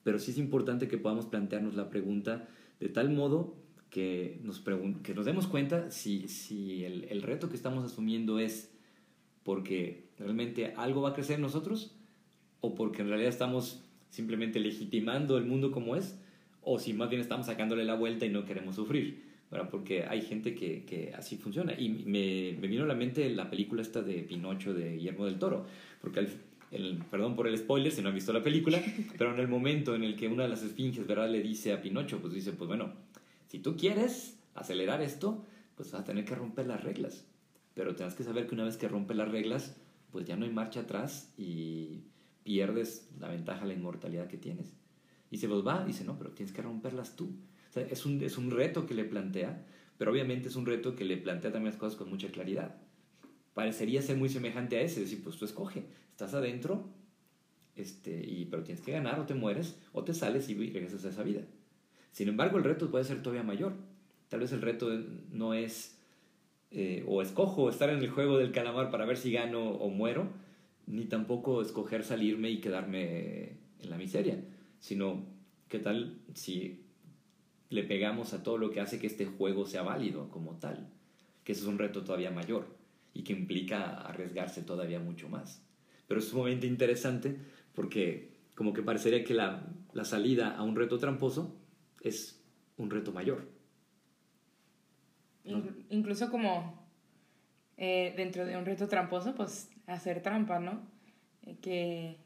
pero 0.02 0.18
sí 0.18 0.30
es 0.30 0.38
importante 0.38 0.88
que 0.88 0.98
podamos 0.98 1.26
plantearnos 1.26 1.74
la 1.74 1.90
pregunta 1.90 2.48
de 2.80 2.88
tal 2.88 3.10
modo 3.10 3.56
que 3.90 4.40
nos, 4.42 4.62
que 5.02 5.14
nos 5.14 5.24
demos 5.24 5.46
cuenta 5.46 5.90
si, 5.90 6.28
si 6.28 6.84
el, 6.84 7.04
el, 7.04 7.22
reto 7.22 7.48
que 7.48 7.56
estamos 7.56 7.84
asumiendo 7.84 8.38
es 8.38 8.70
porque 9.44 10.08
realmente 10.18 10.74
algo 10.76 11.02
va 11.02 11.10
a 11.10 11.14
crecer 11.14 11.36
en 11.36 11.42
nosotros 11.42 11.94
o 12.64 12.74
porque 12.74 13.02
en 13.02 13.08
realidad 13.08 13.30
estamos 13.30 13.82
simplemente 14.10 14.60
legitimando 14.60 15.36
el 15.36 15.44
mundo 15.44 15.70
como 15.70 15.96
es 15.96 16.18
o 16.62 16.78
si 16.78 16.92
más 16.94 17.10
bien 17.10 17.20
estamos 17.20 17.46
sacándole 17.46 17.84
la 17.84 17.94
vuelta 17.94 18.26
y 18.26 18.30
no 18.30 18.44
queremos 18.44 18.76
sufrir 18.76 19.24
porque 19.70 20.04
hay 20.04 20.22
gente 20.22 20.54
que, 20.54 20.84
que 20.84 21.12
así 21.14 21.36
funciona. 21.36 21.72
Y 21.78 21.88
me, 21.88 22.58
me, 22.60 22.68
vino 22.68 22.84
a 22.84 22.86
la 22.86 22.94
mente 22.94 23.28
la 23.30 23.48
película 23.48 23.82
esta 23.82 24.02
de 24.02 24.22
Pinocho 24.22 24.74
de 24.74 24.96
Guillermo 24.96 25.26
del 25.26 25.38
Toro, 25.38 25.66
porque 26.00 26.26
el, 26.72 26.98
perdón 27.10 27.36
por 27.36 27.46
el 27.46 27.56
spoiler 27.56 27.92
si 27.92 28.02
no 28.02 28.08
han 28.08 28.14
visto 28.14 28.32
la 28.32 28.42
película, 28.42 28.82
pero 29.18 29.32
en 29.32 29.40
el 29.40 29.48
momento 29.48 29.94
en 29.94 30.02
el 30.02 30.16
que 30.16 30.28
una 30.28 30.42
de 30.42 30.48
las 30.48 30.62
esfinges 30.62 31.06
¿verdad? 31.06 31.30
le 31.30 31.40
dice 31.40 31.72
a 31.72 31.80
Pinocho, 31.80 32.20
pues 32.20 32.34
dice, 32.34 32.52
pues 32.52 32.66
bueno, 32.68 32.92
si 33.46 33.60
tú 33.60 33.76
quieres 33.76 34.38
acelerar 34.54 35.00
esto, 35.02 35.44
pues 35.76 35.92
vas 35.92 36.02
a 36.02 36.04
tener 36.04 36.24
que 36.24 36.34
romper 36.34 36.66
las 36.66 36.82
reglas. 36.82 37.26
Pero 37.74 37.94
tienes 37.94 38.14
que 38.14 38.24
saber 38.24 38.46
que 38.46 38.54
una 38.54 38.64
vez 38.64 38.76
que 38.76 38.88
rompes 38.88 39.16
las 39.16 39.30
reglas, 39.30 39.76
pues 40.10 40.24
ya 40.26 40.36
no 40.36 40.44
hay 40.44 40.52
marcha 40.52 40.80
atrás 40.80 41.32
y 41.36 42.02
pierdes 42.44 43.08
la 43.18 43.28
ventaja, 43.28 43.64
la 43.64 43.74
inmortalidad 43.74 44.28
que 44.28 44.38
tienes. 44.38 44.76
Y 45.30 45.38
se 45.38 45.48
pues 45.48 45.66
va, 45.66 45.84
dice, 45.84 46.04
no, 46.04 46.16
pero 46.16 46.30
tienes 46.30 46.54
que 46.54 46.62
romperlas 46.62 47.16
tú 47.16 47.34
es, 47.80 48.06
un, 48.06 48.22
es 48.22 48.38
un 48.38 48.50
reto 48.50 48.86
que 48.86 48.94
le 48.94 49.04
plantea, 49.04 49.64
pero 49.98 50.10
obviamente 50.10 50.48
es 50.48 50.56
un 50.56 50.66
reto 50.66 50.94
que 50.94 51.04
le 51.04 51.16
plantea 51.16 51.52
también 51.52 51.72
las 51.72 51.80
cosas 51.80 51.96
con 51.96 52.08
mucha 52.08 52.28
claridad. 52.28 52.76
Parecería 53.52 54.02
ser 54.02 54.16
muy 54.16 54.28
semejante 54.28 54.76
a 54.76 54.80
ese, 54.80 55.00
decir, 55.00 55.22
pues 55.22 55.36
tú 55.36 55.44
escoge, 55.44 55.84
estás 56.10 56.34
adentro, 56.34 56.88
este, 57.76 58.24
y, 58.24 58.46
pero 58.46 58.62
tienes 58.62 58.84
que 58.84 58.92
ganar 58.92 59.18
o 59.20 59.26
te 59.26 59.34
mueres, 59.34 59.78
o 59.92 60.04
te 60.04 60.14
sales 60.14 60.48
y 60.48 60.54
regresas 60.54 61.04
a 61.04 61.10
esa 61.10 61.22
vida. 61.22 61.42
Sin 62.12 62.28
embargo, 62.28 62.58
el 62.58 62.64
reto 62.64 62.90
puede 62.90 63.04
ser 63.04 63.22
todavía 63.22 63.42
mayor. 63.42 63.74
Tal 64.28 64.40
vez 64.40 64.52
el 64.52 64.62
reto 64.62 64.88
no 65.30 65.54
es 65.54 65.98
eh, 66.70 67.04
o 67.06 67.22
escojo 67.22 67.68
estar 67.68 67.90
en 67.90 67.98
el 67.98 68.10
juego 68.10 68.38
del 68.38 68.52
calamar 68.52 68.90
para 68.90 69.04
ver 69.04 69.16
si 69.16 69.32
gano 69.32 69.70
o 69.70 69.88
muero, 69.90 70.28
ni 70.86 71.06
tampoco 71.06 71.62
escoger 71.62 72.04
salirme 72.04 72.50
y 72.50 72.60
quedarme 72.60 73.58
en 73.80 73.90
la 73.90 73.96
miseria, 73.96 74.42
sino 74.78 75.24
qué 75.68 75.78
tal 75.78 76.20
si 76.34 76.84
le 77.70 77.84
pegamos 77.84 78.34
a 78.34 78.42
todo 78.42 78.58
lo 78.58 78.70
que 78.70 78.80
hace 78.80 78.98
que 78.98 79.06
este 79.06 79.26
juego 79.26 79.66
sea 79.66 79.82
válido 79.82 80.28
como 80.30 80.56
tal, 80.58 80.88
que 81.42 81.52
eso 81.52 81.62
es 81.62 81.68
un 81.68 81.78
reto 81.78 82.04
todavía 82.04 82.30
mayor 82.30 82.66
y 83.12 83.22
que 83.22 83.32
implica 83.32 83.92
arriesgarse 83.92 84.62
todavía 84.62 85.00
mucho 85.00 85.28
más. 85.28 85.62
Pero 86.06 86.20
es 86.20 86.28
sumamente 86.28 86.66
interesante 86.66 87.38
porque 87.74 88.34
como 88.54 88.72
que 88.72 88.82
parecería 88.82 89.24
que 89.24 89.34
la, 89.34 89.66
la 89.92 90.04
salida 90.04 90.56
a 90.56 90.62
un 90.62 90.76
reto 90.76 90.98
tramposo 90.98 91.56
es 92.02 92.42
un 92.76 92.90
reto 92.90 93.12
mayor. 93.12 93.48
Incluso 95.90 96.30
como 96.30 96.83
eh, 97.76 98.14
dentro 98.16 98.46
de 98.46 98.56
un 98.56 98.64
reto 98.64 98.88
tramposo, 98.88 99.34
pues 99.34 99.68
hacer 99.86 100.22
trampa, 100.22 100.60
¿no? 100.60 100.80
Eh, 101.42 101.56
que, 101.60 102.16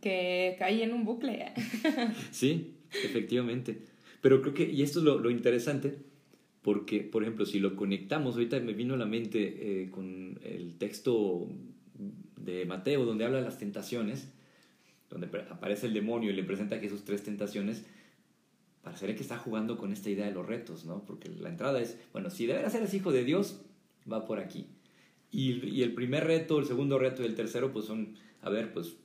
que 0.00 0.56
cae 0.58 0.82
en 0.82 0.92
un 0.92 1.04
bucle. 1.04 1.52
sí, 2.30 2.76
efectivamente. 2.90 3.78
Pero 4.20 4.42
creo 4.42 4.54
que, 4.54 4.70
y 4.70 4.82
esto 4.82 5.00
es 5.00 5.04
lo, 5.04 5.18
lo 5.18 5.30
interesante, 5.30 5.98
porque, 6.62 7.00
por 7.00 7.22
ejemplo, 7.22 7.46
si 7.46 7.60
lo 7.60 7.76
conectamos, 7.76 8.34
ahorita 8.34 8.58
me 8.60 8.72
vino 8.72 8.94
a 8.94 8.96
la 8.96 9.06
mente 9.06 9.82
eh, 9.82 9.90
con 9.90 10.40
el 10.42 10.76
texto 10.78 11.48
de 12.36 12.64
Mateo, 12.64 13.04
donde 13.04 13.24
habla 13.24 13.38
de 13.38 13.44
las 13.44 13.58
tentaciones, 13.58 14.28
donde 15.08 15.28
aparece 15.50 15.86
el 15.86 15.94
demonio 15.94 16.30
y 16.30 16.32
le 16.32 16.42
presenta 16.42 16.80
que 16.80 16.88
sus 16.88 17.04
tres 17.04 17.22
tentaciones, 17.22 17.84
parecería 18.82 19.14
que 19.14 19.22
está 19.22 19.38
jugando 19.38 19.76
con 19.76 19.92
esta 19.92 20.10
idea 20.10 20.26
de 20.26 20.32
los 20.32 20.46
retos, 20.46 20.84
¿no? 20.84 21.04
Porque 21.04 21.28
la 21.28 21.48
entrada 21.48 21.80
es, 21.80 21.98
bueno, 22.12 22.30
si 22.30 22.46
de 22.46 22.54
veras 22.54 22.74
eres 22.74 22.94
hijo 22.94 23.12
de 23.12 23.24
Dios, 23.24 23.60
va 24.10 24.24
por 24.24 24.38
aquí. 24.38 24.66
Y, 25.30 25.82
el 25.82 25.94
primer 25.94 26.24
reto, 26.24 26.58
el 26.58 26.66
segundo 26.66 26.98
reto 26.98 27.22
y 27.22 27.26
el 27.26 27.34
tercero, 27.34 27.72
pues 27.72 27.84
son, 27.84 28.14
a 28.42 28.50
ver, 28.50 28.72
pues 28.72 28.96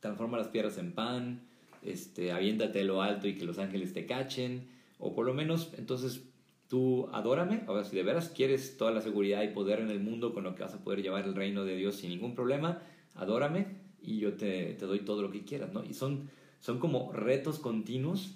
transforma 0.00 0.38
las 0.38 0.48
piedras 0.48 0.78
en 0.78 0.92
pan, 0.92 1.42
este, 1.82 2.32
aviéntate 2.32 2.84
lo 2.84 3.02
alto 3.02 3.28
y 3.28 3.34
que 3.36 3.44
los 3.44 3.58
ángeles 3.58 3.92
te 3.92 4.06
cachen, 4.06 4.68
o 4.98 5.14
por 5.14 5.26
lo 5.26 5.34
menos 5.34 5.72
entonces 5.78 6.24
tú 6.68 7.08
adórame, 7.12 7.62
ahora 7.66 7.84
si 7.84 7.96
de 7.96 8.02
veras 8.02 8.28
quieres 8.28 8.76
toda 8.76 8.90
la 8.90 9.00
seguridad 9.00 9.42
y 9.42 9.48
poder 9.48 9.80
en 9.80 9.90
el 9.90 10.00
mundo 10.00 10.34
con 10.34 10.44
lo 10.44 10.54
que 10.54 10.62
vas 10.62 10.74
a 10.74 10.84
poder 10.84 11.02
llevar 11.02 11.24
el 11.24 11.34
reino 11.34 11.64
de 11.64 11.76
Dios 11.76 11.96
sin 11.96 12.10
ningún 12.10 12.34
problema, 12.34 12.82
adórame 13.14 13.66
y 14.02 14.18
yo 14.18 14.34
te, 14.34 14.74
te 14.74 14.86
doy 14.86 15.00
todo 15.00 15.22
lo 15.22 15.30
que 15.30 15.44
quieras, 15.44 15.72
¿no? 15.72 15.84
Y 15.84 15.94
son, 15.94 16.28
son 16.60 16.78
como 16.78 17.12
retos 17.12 17.58
continuos 17.58 18.34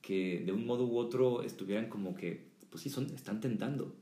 que 0.00 0.42
de 0.44 0.52
un 0.52 0.66
modo 0.66 0.86
u 0.86 0.98
otro 0.98 1.42
estuvieran 1.42 1.88
como 1.88 2.14
que, 2.14 2.48
pues 2.70 2.82
sí, 2.82 2.90
son, 2.90 3.06
están 3.14 3.40
tentando. 3.40 3.94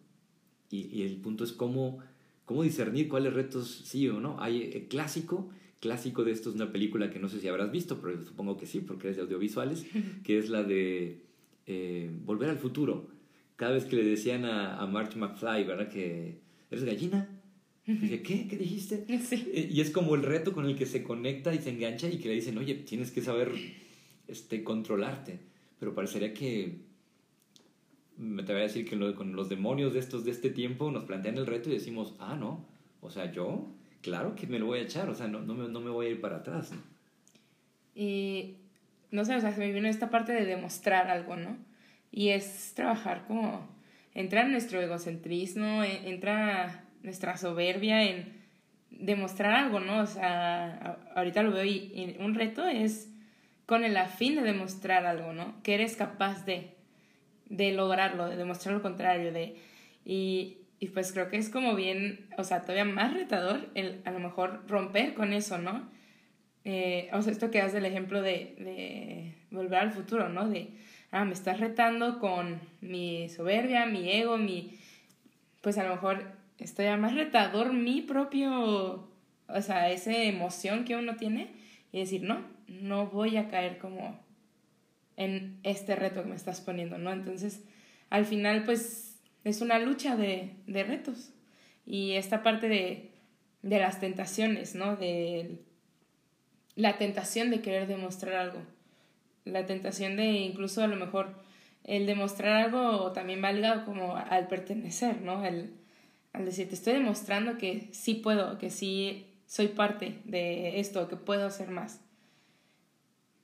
Y, 0.73 0.89
y 0.93 1.03
el 1.03 1.19
punto 1.19 1.45
es 1.45 1.53
cómo, 1.53 2.01
cómo 2.45 2.65
discernir 2.65 3.09
cuáles 3.09 3.33
retos 3.33 3.83
sí 3.85 4.09
o 4.09 4.21
no. 4.21 4.41
Hay 4.41 4.73
el 4.75 4.89
clásico 4.89 5.51
clásico 5.83 6.23
de 6.23 6.31
esto 6.31 6.49
es 6.49 6.55
una 6.55 6.71
película 6.71 7.11
que 7.11 7.19
no 7.19 7.29
sé 7.29 7.41
si 7.41 7.49
habrás 7.49 7.73
visto, 7.73 8.01
pero 8.01 8.23
supongo 8.23 8.57
que 8.57 8.67
sí, 8.67 8.79
porque 8.79 9.11
es 9.11 9.17
de 9.17 9.23
audiovisuales, 9.23 9.85
que 10.23 10.39
es 10.39 10.49
la 10.49 10.63
de 10.63 11.25
eh, 11.67 12.09
Volver 12.25 12.49
al 12.49 12.59
futuro. 12.59 13.11
Cada 13.57 13.73
vez 13.73 13.85
que 13.85 13.97
le 13.97 14.05
decían 14.05 14.45
a, 14.45 14.79
a 14.79 14.87
March 14.87 15.17
McFly, 15.17 15.65
¿verdad? 15.65 15.89
Que 15.89 16.39
eres 16.71 16.85
gallina. 16.85 17.29
Dice, 17.85 18.23
¿qué? 18.23 18.47
¿Qué 18.47 18.57
dijiste? 18.57 19.05
Eh, 19.33 19.69
y 19.73 19.81
es 19.81 19.91
como 19.91 20.15
el 20.15 20.23
reto 20.23 20.53
con 20.53 20.67
el 20.67 20.77
que 20.77 20.87
se 20.87 21.03
conecta 21.03 21.53
y 21.53 21.59
se 21.59 21.71
engancha 21.71 22.09
y 22.09 22.19
que 22.19 22.29
le 22.29 22.35
dicen, 22.37 22.57
oye, 22.59 22.75
tienes 22.75 23.11
que 23.11 23.21
saber 23.21 23.53
este, 24.29 24.63
controlarte. 24.63 25.41
Pero 25.81 25.95
parecería 25.95 26.33
que, 26.33 26.77
me 28.17 28.43
te 28.43 28.53
voy 28.53 28.63
a 28.63 28.65
decir 28.65 28.89
que 28.89 29.15
con 29.15 29.35
los 29.35 29.49
demonios 29.49 29.95
de 29.95 30.01
estos 30.01 30.25
de 30.25 30.31
este 30.31 30.51
tiempo 30.51 30.91
nos 30.91 31.05
plantean 31.05 31.37
el 31.39 31.47
reto 31.47 31.71
y 31.71 31.75
decimos, 31.75 32.15
ah, 32.19 32.37
no, 32.37 32.67
o 33.01 33.11
sea, 33.11 33.33
yo 33.33 33.69
claro 34.01 34.35
que 34.35 34.47
me 34.47 34.59
lo 34.59 34.67
voy 34.67 34.81
a 34.81 34.83
echar, 34.83 35.09
o 35.09 35.15
sea, 35.15 35.29
no, 35.29 35.41
no, 35.41 35.55
me, 35.55 35.69
no 35.69 35.81
me 35.81 35.91
voy 35.91 36.07
a 36.07 36.11
ir 36.11 36.21
para 36.21 36.37
atrás. 36.39 36.73
Y 37.95 38.57
no 39.11 39.25
sé, 39.25 39.37
o 39.37 39.41
sea, 39.41 39.53
se 39.53 39.61
me 39.61 39.73
vino 39.73 39.89
esta 39.89 40.11
parte 40.11 40.33
de 40.33 40.45
demostrar 40.45 41.09
algo, 41.09 41.37
¿no? 41.37 41.57
Y 42.11 42.31
es 42.31 42.73
trabajar 42.75 43.25
como, 43.27 43.69
entra 44.15 44.47
nuestro 44.47 44.81
egocentrismo, 44.81 45.83
e, 45.83 46.11
entra 46.11 46.85
nuestra 47.03 47.37
soberbia 47.37 48.03
en 48.05 48.41
demostrar 48.91 49.53
algo, 49.55 49.81
¿no? 49.81 50.01
O 50.01 50.07
sea, 50.07 50.99
ahorita 51.15 51.43
lo 51.43 51.53
veo 51.53 51.65
y, 51.65 52.17
un 52.21 52.35
reto 52.35 52.67
es 52.67 53.11
con 53.67 53.85
el 53.85 53.97
afín 53.97 54.37
de 54.37 54.43
demostrar 54.43 55.07
algo, 55.07 55.33
¿no? 55.33 55.63
Que 55.63 55.75
eres 55.75 55.97
capaz 55.97 56.45
de, 56.45 56.72
de 57.53 57.73
lograrlo, 57.73 58.29
de 58.29 58.37
demostrar 58.37 58.75
lo 58.75 58.83
contrario, 58.83 59.31
de... 59.31 59.57
Y, 60.05 60.59
y 60.81 60.89
pues 60.89 61.13
creo 61.13 61.29
que 61.29 61.37
es 61.37 61.49
como 61.49 61.75
bien, 61.77 62.27
o 62.39 62.45
sea, 62.45 62.63
todavía 62.63 62.85
más 62.85 63.15
retador 63.15 63.69
el 63.75 64.01
a 64.05 64.11
lo 64.11 64.19
mejor 64.19 64.65
romper 64.67 65.15
con 65.15 65.33
eso, 65.33 65.59
¿no? 65.59 65.89
Eh, 66.65 67.11
o 67.13 67.23
sea, 67.23 67.33
esto 67.33 67.51
que 67.51 67.59
das 67.59 67.73
del 67.73 67.85
ejemplo 67.85 68.23
de, 68.23 68.55
de 68.59 69.35
volver 69.51 69.81
al 69.81 69.93
futuro, 69.93 70.29
¿no? 70.29 70.49
De, 70.49 70.71
ah, 71.11 71.25
me 71.25 71.35
estás 71.35 71.61
retando 71.61 72.19
con 72.19 72.61
mi 72.81 73.29
soberbia, 73.29 73.87
mi 73.87 74.11
ego, 74.11 74.39
mi... 74.39 74.79
Pues 75.61 75.79
a 75.79 75.85
lo 75.85 75.91
mejor 75.91 76.25
estoy 76.59 76.87
a 76.87 76.97
más 76.97 77.15
retador 77.15 77.75
mi 77.75 78.01
propio, 78.01 79.09
o 79.47 79.61
sea, 79.61 79.91
esa 79.91 80.17
emoción 80.17 80.85
que 80.85 80.97
uno 80.97 81.17
tiene 81.17 81.53
y 81.93 82.01
decir, 82.01 82.23
no, 82.23 82.45
no 82.67 83.07
voy 83.07 83.37
a 83.37 83.49
caer 83.49 83.79
como 83.79 84.19
en 85.17 85.59
este 85.63 85.97
reto 85.97 86.23
que 86.23 86.29
me 86.29 86.37
estás 86.37 86.61
poniendo, 86.61 86.99
¿no? 86.99 87.13
Entonces, 87.13 87.63
al 88.11 88.27
final, 88.27 88.65
pues 88.65 89.21
es 89.45 89.61
una 89.61 89.79
lucha 89.79 90.17
de, 90.17 90.55
de 90.67 90.85
retos. 90.85 91.31
Y 91.87 92.13
esta 92.13 92.43
parte 92.43 92.69
de, 92.69 93.11
de 93.63 93.79
las 93.79 94.01
tentaciones, 94.01 94.75
¿no? 94.75 94.97
De 94.97 95.59
la 96.75 96.97
tentación 96.99 97.51
de 97.51 97.61
querer 97.61 97.87
demostrar 97.87 98.35
algo. 98.35 98.63
La 99.45 99.67
tentación 99.67 100.17
de 100.17 100.27
incluso 100.27 100.83
a 100.83 100.87
lo 100.87 100.97
mejor 100.97 101.35
el 101.85 102.07
demostrar 102.07 102.65
algo 102.65 103.13
también 103.13 103.43
valga 103.43 103.85
como 103.85 104.17
al 104.17 104.47
pertenecer, 104.47 105.21
¿no? 105.21 105.45
El, 105.45 105.75
al 106.33 106.45
decir, 106.45 106.69
te 106.69 106.75
estoy 106.75 106.95
demostrando 106.95 107.59
que 107.59 107.89
sí 107.93 108.15
puedo, 108.15 108.59
que 108.59 108.71
sí 108.71 109.27
soy 109.47 109.69
parte 109.69 110.19
de 110.25 110.81
esto, 110.81 111.09
que 111.09 111.17
puedo 111.17 111.47
hacer 111.47 111.71
más. 111.71 112.01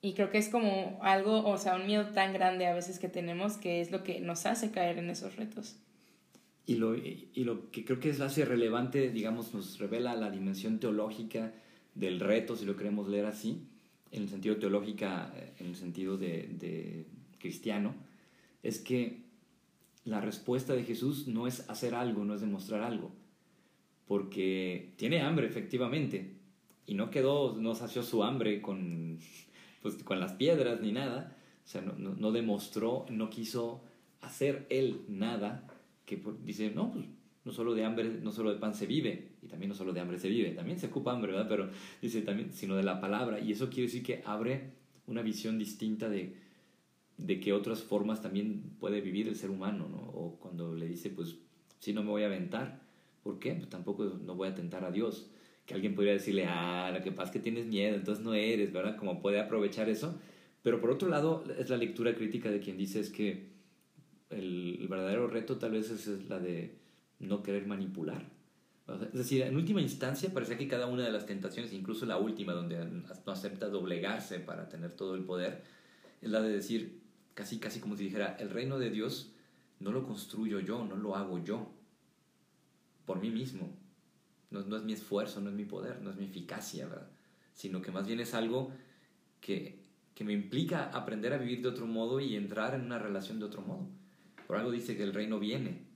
Y 0.00 0.12
creo 0.14 0.30
que 0.30 0.38
es 0.38 0.48
como 0.48 0.98
algo, 1.02 1.44
o 1.44 1.58
sea, 1.58 1.76
un 1.76 1.86
miedo 1.86 2.06
tan 2.10 2.32
grande 2.32 2.66
a 2.66 2.74
veces 2.74 2.98
que 2.98 3.08
tenemos 3.08 3.56
que 3.56 3.80
es 3.80 3.90
lo 3.90 4.04
que 4.04 4.20
nos 4.20 4.46
hace 4.46 4.70
caer 4.70 4.98
en 4.98 5.10
esos 5.10 5.36
retos. 5.36 5.76
Y 6.66 6.76
lo, 6.76 6.94
y 6.96 7.44
lo 7.44 7.70
que 7.70 7.84
creo 7.84 7.98
que 7.98 8.10
es 8.10 8.20
hace 8.20 8.44
relevante, 8.44 9.10
digamos, 9.10 9.54
nos 9.54 9.78
revela 9.78 10.14
la 10.14 10.30
dimensión 10.30 10.78
teológica 10.78 11.52
del 11.94 12.20
reto, 12.20 12.56
si 12.56 12.64
lo 12.64 12.76
queremos 12.76 13.08
leer 13.08 13.26
así, 13.26 13.66
en 14.12 14.22
el 14.22 14.28
sentido 14.28 14.56
teológica, 14.58 15.32
en 15.58 15.66
el 15.66 15.76
sentido 15.76 16.16
de, 16.16 16.48
de 16.58 17.06
cristiano, 17.38 17.94
es 18.62 18.78
que 18.80 19.22
la 20.04 20.20
respuesta 20.20 20.74
de 20.74 20.84
Jesús 20.84 21.26
no 21.26 21.46
es 21.46 21.68
hacer 21.68 21.94
algo, 21.94 22.24
no 22.24 22.34
es 22.34 22.40
demostrar 22.40 22.82
algo, 22.82 23.10
porque 24.06 24.92
tiene 24.96 25.22
hambre 25.22 25.46
efectivamente, 25.46 26.34
y 26.86 26.94
no 26.94 27.10
quedó, 27.10 27.56
no 27.56 27.74
sació 27.74 28.02
su 28.02 28.24
hambre 28.24 28.62
con, 28.62 29.18
pues, 29.80 30.02
con 30.02 30.20
las 30.20 30.32
piedras 30.32 30.80
ni 30.80 30.92
nada, 30.92 31.36
o 31.64 31.68
sea, 31.68 31.82
no, 31.82 31.92
no, 31.94 32.32
demostró, 32.32 33.06
no 33.10 33.30
quiso 33.30 33.82
hacer 34.20 34.66
él 34.70 35.02
nada, 35.08 35.66
que 36.06 36.22
dice, 36.44 36.70
no, 36.70 36.92
pues 36.92 37.06
no 37.44 37.52
solo 37.52 37.74
de 37.74 37.84
hambre, 37.84 38.20
no 38.22 38.32
solo 38.32 38.52
de 38.52 38.58
pan 38.58 38.74
se 38.74 38.86
vive, 38.86 39.32
y 39.42 39.46
también 39.46 39.68
no 39.68 39.74
solo 39.74 39.92
de 39.92 40.00
hambre 40.00 40.18
se 40.18 40.28
vive, 40.28 40.50
también 40.52 40.78
se 40.78 40.86
ocupa 40.86 41.12
hambre, 41.12 41.32
¿verdad? 41.32 41.48
Pero 41.48 41.70
dice 42.02 42.22
también, 42.22 42.52
sino 42.52 42.76
de 42.76 42.82
la 42.82 43.00
palabra, 43.00 43.40
y 43.40 43.52
eso 43.52 43.68
quiere 43.68 43.82
decir 43.82 44.02
que 44.02 44.22
abre 44.24 44.72
una 45.06 45.22
visión 45.22 45.58
distinta 45.58 46.08
de, 46.08 46.36
de 47.16 47.40
que 47.40 47.52
otras 47.52 47.82
formas 47.82 48.22
también 48.22 48.76
puede 48.78 49.00
vivir 49.00 49.28
el 49.28 49.36
ser 49.36 49.50
humano, 49.50 49.88
¿no? 49.88 49.98
O 49.98 50.38
cuando 50.38 50.74
le 50.74 50.86
dice, 50.86 51.10
pues, 51.10 51.36
si 51.80 51.92
no 51.92 52.02
me 52.02 52.10
voy 52.10 52.22
a 52.22 52.26
aventar, 52.26 52.80
¿por 53.22 53.38
qué? 53.38 53.52
Pues 53.54 53.68
tampoco 53.68 54.04
no 54.04 54.34
voy 54.34 54.48
a 54.48 54.54
tentar 54.54 54.84
a 54.84 54.90
Dios. 54.90 55.30
Que 55.68 55.74
alguien 55.74 55.94
podría 55.94 56.14
decirle, 56.14 56.46
ah, 56.46 56.90
lo 56.94 57.02
que 57.04 57.12
pasa 57.12 57.24
es 57.24 57.32
que 57.34 57.40
tienes 57.40 57.66
miedo, 57.66 57.94
entonces 57.94 58.24
no 58.24 58.32
eres, 58.32 58.72
¿verdad? 58.72 58.96
Como 58.96 59.20
puede 59.20 59.38
aprovechar 59.38 59.90
eso. 59.90 60.18
Pero 60.62 60.80
por 60.80 60.90
otro 60.90 61.10
lado, 61.10 61.44
es 61.58 61.68
la 61.68 61.76
lectura 61.76 62.14
crítica 62.14 62.50
de 62.50 62.58
quien 62.60 62.78
dice 62.78 63.00
es 63.00 63.10
que 63.10 63.50
el, 64.30 64.86
verdadero 64.88 65.26
reto 65.26 65.58
tal 65.58 65.72
vez 65.72 65.90
es, 65.90 66.06
la 66.26 66.38
de 66.38 66.78
no 67.18 67.42
querer 67.42 67.66
manipular. 67.66 68.24
Es 69.12 69.18
decir, 69.18 69.42
en 69.42 69.54
última 69.56 69.82
instancia 69.82 70.32
parece 70.32 70.56
que 70.56 70.66
cada 70.66 70.86
una 70.86 71.04
de 71.04 71.12
las 71.12 71.26
tentaciones, 71.26 71.74
incluso 71.74 72.06
la 72.06 72.16
última, 72.16 72.54
donde 72.54 72.82
no 72.86 73.32
acepta 73.32 73.68
doblegarse 73.68 74.40
para 74.40 74.70
tener 74.70 74.92
todo 74.92 75.14
el 75.14 75.24
poder, 75.24 75.62
es 76.22 76.30
la 76.30 76.40
de 76.40 76.48
decir, 76.48 77.02
casi, 77.34 77.58
casi 77.58 77.80
como 77.80 77.94
si 77.98 78.04
dijera, 78.04 78.38
el 78.40 78.48
reino 78.48 78.78
de 78.78 78.88
Dios 78.88 79.34
no 79.78 79.92
lo 79.92 80.04
construyo 80.04 80.60
yo, 80.60 80.86
no 80.86 80.96
lo 80.96 81.16
hago 81.16 81.44
yo, 81.44 81.70
por 83.04 83.20
mí 83.20 83.28
mismo. 83.30 83.76
No, 84.50 84.62
no 84.62 84.76
es 84.76 84.84
mi 84.84 84.92
esfuerzo, 84.92 85.40
no 85.40 85.50
es 85.50 85.56
mi 85.56 85.64
poder, 85.64 86.00
no 86.00 86.10
es 86.10 86.16
mi 86.16 86.24
eficacia, 86.24 86.86
¿verdad? 86.86 87.10
Sino 87.52 87.82
que 87.82 87.90
más 87.90 88.06
bien 88.06 88.20
es 88.20 88.34
algo 88.34 88.72
que, 89.40 89.82
que 90.14 90.24
me 90.24 90.32
implica 90.32 90.90
aprender 90.90 91.32
a 91.32 91.38
vivir 91.38 91.62
de 91.62 91.68
otro 91.68 91.86
modo 91.86 92.20
y 92.20 92.36
entrar 92.36 92.74
en 92.74 92.82
una 92.82 92.98
relación 92.98 93.38
de 93.38 93.44
otro 93.44 93.62
modo. 93.62 93.86
Por 94.46 94.56
algo 94.56 94.70
dice 94.70 94.96
que 94.96 95.02
el 95.02 95.12
reino 95.12 95.38
viene 95.38 95.88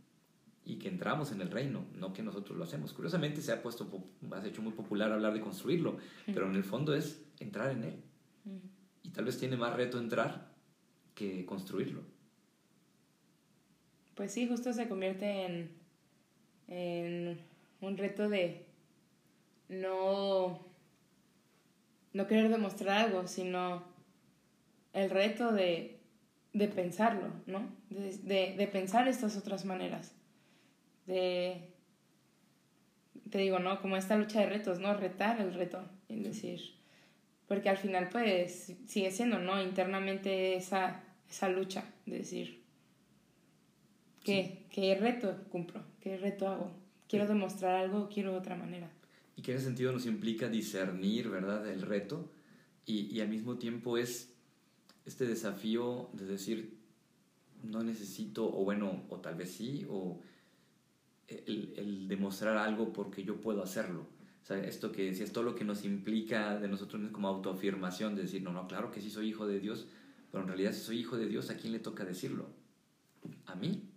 y 0.65 0.77
que 0.77 0.89
entramos 0.89 1.33
en 1.33 1.41
el 1.41 1.51
reino, 1.51 1.87
no 1.99 2.13
que 2.13 2.23
nosotros 2.23 2.57
lo 2.57 2.65
hacemos. 2.65 2.93
Curiosamente 2.93 3.41
se 3.41 3.53
ha 3.53 3.63
puesto, 3.63 3.89
has 4.31 4.45
hecho 4.45 4.63
muy 4.63 4.73
popular 4.73 5.11
hablar 5.11 5.33
de 5.33 5.41
construirlo, 5.41 5.97
pero 6.27 6.49
en 6.49 6.55
el 6.55 6.65
fondo 6.65 6.95
es 6.95 7.25
entrar 7.41 7.71
en 7.71 7.85
él. 7.85 7.97
Y 9.03 9.11
tal 9.11 9.25
vez 9.25 9.39
tiene 9.39 9.57
más 9.57 9.75
reto 9.75 9.99
entrar 9.99 10.53
que 11.15 11.45
construirlo. 11.45 12.03
Pues 14.15 14.33
sí, 14.33 14.47
justo 14.47 14.73
se 14.73 14.89
convierte 14.89 15.47
en, 15.47 15.71
en 16.69 17.39
un 17.83 17.99
reto 17.99 18.29
de 18.29 18.65
no, 19.69 20.65
no 22.13 22.27
querer 22.27 22.49
demostrar 22.49 23.07
algo, 23.07 23.27
sino 23.27 23.85
el 24.93 25.11
reto 25.11 25.53
de, 25.53 26.01
de 26.53 26.69
pensarlo, 26.69 27.29
¿no? 27.47 27.69
De, 27.91 28.17
de, 28.19 28.55
de, 28.57 28.67
pensar 28.69 29.09
estas 29.09 29.37
otras 29.37 29.65
maneras. 29.65 30.15
De, 31.07 31.73
te 33.31 33.39
digo, 33.39 33.59
¿no? 33.59 33.81
Como 33.81 33.97
esta 33.97 34.17
lucha 34.17 34.41
de 34.41 34.47
retos, 34.47 34.79
¿no? 34.79 34.95
Retar 34.95 35.41
el 35.41 35.53
reto, 35.53 35.83
es 36.09 36.23
decir, 36.23 36.61
porque 37.49 37.69
al 37.69 37.79
final 37.79 38.09
pues 38.11 38.75
sigue 38.87 39.11
siendo, 39.11 39.39
¿no? 39.39 39.61
Internamente 39.61 40.55
esa, 40.55 41.03
esa 41.29 41.49
lucha 41.49 41.85
de 42.07 42.19
decir, 42.19 42.63
¿qué, 44.23 44.67
¿qué 44.71 44.95
reto 44.95 45.45
cumplo? 45.51 45.83
¿Qué 46.01 46.17
reto 46.17 46.47
hago? 46.47 46.82
¿Quiero 47.13 47.27
demostrar 47.27 47.75
algo 47.75 48.05
o 48.05 48.09
quiero 48.09 48.35
otra 48.35 48.57
manera? 48.57 48.91
Y 49.37 49.43
que 49.43 49.53
en 49.53 49.59
ese 49.59 49.67
sentido 49.67 49.93
nos 49.93 50.07
implica 50.07 50.49
discernir, 50.49 51.29
¿verdad?, 51.29 51.69
el 51.69 51.83
reto 51.83 52.31
y, 52.87 53.15
y 53.15 53.21
al 53.21 53.29
mismo 53.29 53.59
tiempo 53.59 53.99
es 53.99 54.33
este 55.05 55.27
desafío 55.27 56.09
de 56.15 56.25
decir, 56.25 56.79
no 57.65 57.83
necesito, 57.83 58.47
o 58.47 58.65
bueno, 58.65 59.05
o 59.11 59.19
tal 59.19 59.35
vez 59.35 59.51
sí, 59.51 59.87
o 59.91 60.23
el, 61.29 61.75
el 61.77 62.09
demostrar 62.09 62.57
algo 62.57 62.95
porque 62.95 63.23
yo 63.25 63.43
puedo 63.43 63.63
hacerlo 63.63 64.07
o 64.43 64.45
sea, 64.47 64.57
esto 64.65 64.91
que 64.91 65.05
decías, 65.05 65.33
todo 65.33 65.45
lo 65.45 65.55
que 65.55 65.65
nos 65.65 65.85
implica 65.85 66.59
de 66.59 66.67
nosotros 66.67 67.01
como 67.13 67.29
autoafirmación, 67.29 68.17
de 68.17 68.23
decir, 68.23 68.43
no, 68.43 68.53
no, 68.53 68.67
claro 68.67 68.91
que 68.91 69.03
sí 69.03 69.11
soy 69.11 69.29
hijo 69.29 69.47
de 69.47 69.61
Dios, 69.61 69.87
pero 70.31 70.43
en 70.45 70.49
realidad 70.49 70.73
si 70.73 70.81
soy 70.81 70.99
hijo 70.99 71.19
de 71.19 71.29
Dios, 71.29 71.51
¿a 71.51 71.59
quién 71.59 71.75
le 71.75 71.79
toca 71.79 72.07
decirlo? 72.07 72.49
¿A 73.47 73.55
mí? 73.55 73.89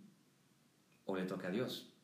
¿O 1.06 1.16
le 1.16 1.24
toca 1.24 1.48
a 1.48 1.50
Dios? 1.50 1.95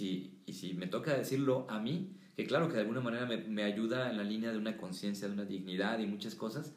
Y 0.00 0.52
si, 0.52 0.74
me 0.74 0.86
toca 0.86 1.14
decirlo 1.14 1.66
a 1.68 1.78
mí, 1.78 2.16
que 2.36 2.46
claro 2.46 2.68
que 2.68 2.74
de 2.74 2.80
alguna 2.80 3.00
manera 3.00 3.26
me, 3.26 3.36
me 3.36 3.62
ayuda 3.62 4.10
en 4.10 4.16
la 4.16 4.24
línea 4.24 4.50
de 4.50 4.58
una 4.58 4.76
conciencia, 4.76 5.28
de 5.28 5.34
una 5.34 5.44
dignidad 5.44 5.98
y 5.98 6.06
muchas 6.06 6.34
cosas, 6.34 6.72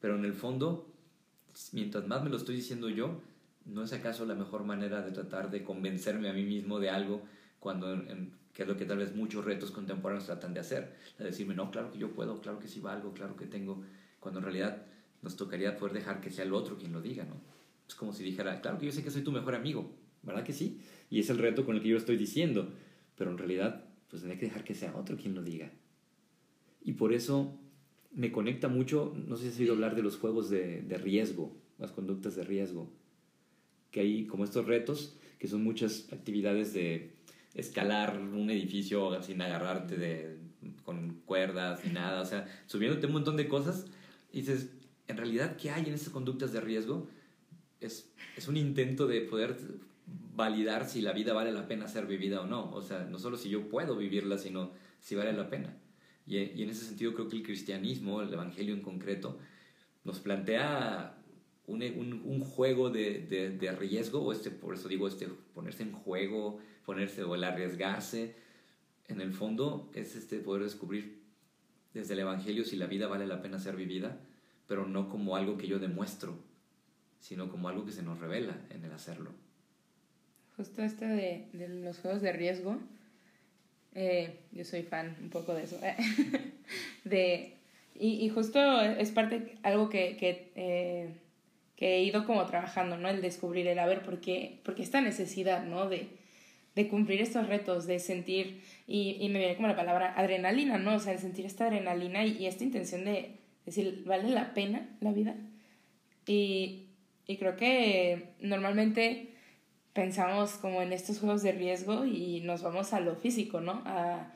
pero 0.00 0.16
en 0.16 0.24
el 0.24 0.32
fondo, 0.32 0.90
mientras 1.72 2.06
más 2.06 2.22
me 2.22 2.30
lo 2.30 2.36
estoy 2.36 2.56
diciendo 2.56 2.88
yo, 2.88 3.20
¿no 3.66 3.82
es 3.82 3.92
acaso 3.92 4.24
la 4.24 4.34
mejor 4.34 4.64
manera 4.64 5.02
de 5.02 5.12
tratar 5.12 5.50
de 5.50 5.62
convencerme 5.62 6.28
a 6.28 6.32
mí 6.32 6.44
mismo 6.44 6.80
de 6.80 6.90
algo 6.90 7.22
cuando 7.60 7.92
en, 7.92 8.32
que 8.54 8.62
es 8.62 8.68
lo 8.68 8.76
que 8.76 8.84
tal 8.86 8.98
vez 8.98 9.14
muchos 9.14 9.44
retos 9.44 9.70
contemporáneos 9.70 10.26
tratan 10.26 10.54
de 10.54 10.60
hacer, 10.60 10.94
de 11.18 11.24
decirme, 11.24 11.54
no, 11.54 11.70
claro 11.70 11.90
que 11.90 11.98
yo 11.98 12.12
puedo, 12.12 12.40
claro 12.40 12.58
que 12.58 12.68
sí 12.68 12.80
valgo, 12.80 13.12
claro 13.12 13.36
que 13.36 13.46
tengo, 13.46 13.82
cuando 14.20 14.38
en 14.40 14.44
realidad 14.44 14.86
nos 15.22 15.36
tocaría 15.36 15.76
poder 15.76 15.94
dejar 15.94 16.20
que 16.20 16.30
sea 16.30 16.44
el 16.44 16.54
otro 16.54 16.78
quien 16.78 16.92
lo 16.92 17.02
diga, 17.02 17.24
¿no? 17.24 17.34
Es 17.86 17.94
como 17.94 18.12
si 18.12 18.22
dijera, 18.22 18.60
claro 18.60 18.78
que 18.78 18.86
yo 18.86 18.92
sé 18.92 19.02
que 19.02 19.10
soy 19.10 19.22
tu 19.22 19.32
mejor 19.32 19.54
amigo, 19.54 19.90
¿verdad 20.24 20.44
que 20.44 20.52
sí? 20.52 20.80
Y 21.10 21.20
es 21.20 21.30
el 21.30 21.38
reto 21.38 21.64
con 21.64 21.76
el 21.76 21.82
que 21.82 21.88
yo 21.88 21.96
estoy 21.96 22.16
diciendo, 22.16 22.72
pero 23.16 23.30
en 23.30 23.38
realidad, 23.38 23.84
pues 24.08 24.22
tendría 24.22 24.40
que 24.40 24.46
dejar 24.46 24.64
que 24.64 24.74
sea 24.74 24.96
otro 24.96 25.16
quien 25.16 25.34
lo 25.34 25.42
diga. 25.42 25.70
Y 26.82 26.92
por 26.92 27.12
eso 27.12 27.58
me 28.12 28.30
conecta 28.32 28.68
mucho, 28.68 29.14
no 29.26 29.36
sé 29.36 29.44
si 29.44 29.48
has 29.48 29.60
oído 29.60 29.74
hablar 29.74 29.96
de 29.96 30.02
los 30.02 30.16
juegos 30.16 30.50
de, 30.50 30.82
de 30.82 30.98
riesgo, 30.98 31.56
las 31.78 31.92
conductas 31.92 32.36
de 32.36 32.44
riesgo, 32.44 32.90
que 33.90 34.00
hay 34.00 34.26
como 34.26 34.44
estos 34.44 34.66
retos, 34.66 35.16
que 35.38 35.48
son 35.48 35.62
muchas 35.62 36.12
actividades 36.12 36.72
de 36.72 37.12
escalar 37.54 38.18
un 38.18 38.50
edificio 38.50 39.22
sin 39.22 39.40
agarrarte 39.40 39.96
de, 39.96 40.36
con 40.84 41.20
cuerdas 41.24 41.84
ni 41.84 41.92
nada, 41.92 42.20
o 42.20 42.24
sea, 42.24 42.46
subiéndote 42.66 43.06
un 43.06 43.12
montón 43.12 43.36
de 43.36 43.48
cosas, 43.48 43.86
y 44.32 44.40
dices, 44.40 44.70
en 45.06 45.16
realidad, 45.16 45.56
¿qué 45.56 45.70
hay 45.70 45.84
en 45.86 45.94
esas 45.94 46.10
conductas 46.10 46.52
de 46.52 46.60
riesgo? 46.60 47.08
Es, 47.80 48.10
es 48.36 48.48
un 48.48 48.56
intento 48.56 49.06
de 49.06 49.20
poder 49.20 49.56
validar 50.34 50.88
si 50.88 51.00
la 51.00 51.12
vida 51.12 51.32
vale 51.32 51.52
la 51.52 51.68
pena 51.68 51.88
ser 51.88 52.06
vivida 52.06 52.40
o 52.40 52.46
no, 52.46 52.70
o 52.72 52.82
sea, 52.82 53.04
no 53.04 53.18
solo 53.18 53.36
si 53.36 53.48
yo 53.48 53.68
puedo 53.68 53.96
vivirla, 53.96 54.38
sino 54.38 54.72
si 55.00 55.14
vale 55.14 55.32
la 55.32 55.48
pena. 55.48 55.76
Y, 56.26 56.38
en 56.38 56.70
ese 56.70 56.84
sentido 56.84 57.14
creo 57.14 57.28
que 57.28 57.36
el 57.36 57.42
cristianismo, 57.42 58.22
el 58.22 58.32
Evangelio 58.32 58.74
en 58.74 58.82
concreto, 58.82 59.38
nos 60.04 60.20
plantea 60.20 61.16
un, 61.66 62.40
juego 62.40 62.90
de, 62.90 63.76
riesgo, 63.78 64.22
o 64.22 64.32
este, 64.32 64.50
por 64.50 64.74
eso 64.74 64.88
digo, 64.88 65.08
este, 65.08 65.28
ponerse 65.54 65.82
en 65.82 65.92
juego, 65.92 66.58
ponerse 66.84 67.22
o 67.24 67.34
el 67.34 67.44
arriesgarse, 67.44 68.36
en 69.06 69.20
el 69.20 69.32
fondo 69.32 69.90
es 69.94 70.16
este 70.16 70.38
poder 70.38 70.62
descubrir 70.62 71.22
desde 71.92 72.14
el 72.14 72.20
Evangelio 72.20 72.64
si 72.64 72.76
la 72.76 72.86
vida 72.86 73.06
vale 73.06 73.26
la 73.26 73.42
pena 73.42 73.58
ser 73.58 73.76
vivida, 73.76 74.18
pero 74.66 74.86
no 74.86 75.08
como 75.08 75.36
algo 75.36 75.58
que 75.58 75.68
yo 75.68 75.78
demuestro, 75.78 76.38
sino 77.20 77.50
como 77.50 77.68
algo 77.68 77.84
que 77.84 77.92
se 77.92 78.02
nos 78.02 78.18
revela 78.18 78.66
en 78.70 78.84
el 78.84 78.92
hacerlo. 78.92 79.43
Justo 80.56 80.82
este 80.82 81.06
de, 81.06 81.46
de 81.52 81.68
los 81.68 81.98
juegos 81.98 82.22
de 82.22 82.32
riesgo, 82.32 82.78
eh, 83.94 84.38
yo 84.52 84.64
soy 84.64 84.82
fan 84.82 85.16
un 85.20 85.30
poco 85.30 85.54
de 85.54 85.64
eso, 85.64 85.78
de, 87.04 87.54
y, 87.98 88.24
y, 88.24 88.28
justo 88.28 88.80
es 88.80 89.10
parte, 89.10 89.56
algo 89.62 89.88
que, 89.88 90.16
que, 90.16 90.52
eh, 90.54 91.14
que 91.76 91.96
he 91.96 92.02
ido 92.04 92.24
como 92.24 92.44
trabajando, 92.46 92.96
¿no? 92.96 93.08
El 93.08 93.20
descubrir, 93.20 93.66
el 93.66 93.78
a 93.78 93.86
ver, 93.86 94.02
¿por 94.02 94.20
qué, 94.20 94.60
porque 94.64 94.82
esta 94.82 95.00
necesidad, 95.00 95.64
¿no? 95.64 95.88
De, 95.88 96.08
de 96.74 96.88
cumplir 96.88 97.20
estos 97.20 97.48
retos, 97.48 97.86
de 97.86 97.98
sentir, 97.98 98.62
y, 98.86 99.16
y, 99.20 99.28
me 99.30 99.40
viene 99.40 99.56
como 99.56 99.68
la 99.68 99.76
palabra 99.76 100.14
adrenalina, 100.16 100.78
¿no? 100.78 100.94
O 100.94 100.98
sea, 101.00 101.12
el 101.12 101.18
sentir 101.18 101.46
esta 101.46 101.66
adrenalina 101.66 102.24
y, 102.24 102.38
y 102.38 102.46
esta 102.46 102.64
intención 102.64 103.04
de 103.04 103.30
decir, 103.66 104.02
¿vale 104.06 104.30
la 104.30 104.54
pena 104.54 104.88
la 105.00 105.12
vida? 105.12 105.34
Y, 106.26 106.86
y 107.26 107.36
creo 107.38 107.56
que 107.56 108.34
normalmente 108.40 109.33
pensamos 109.94 110.52
como 110.52 110.82
en 110.82 110.92
estos 110.92 111.20
juegos 111.20 111.42
de 111.42 111.52
riesgo 111.52 112.04
y 112.04 112.40
nos 112.42 112.62
vamos 112.62 112.92
a 112.92 113.00
lo 113.00 113.16
físico, 113.16 113.60
¿no? 113.60 113.82
A, 113.86 114.32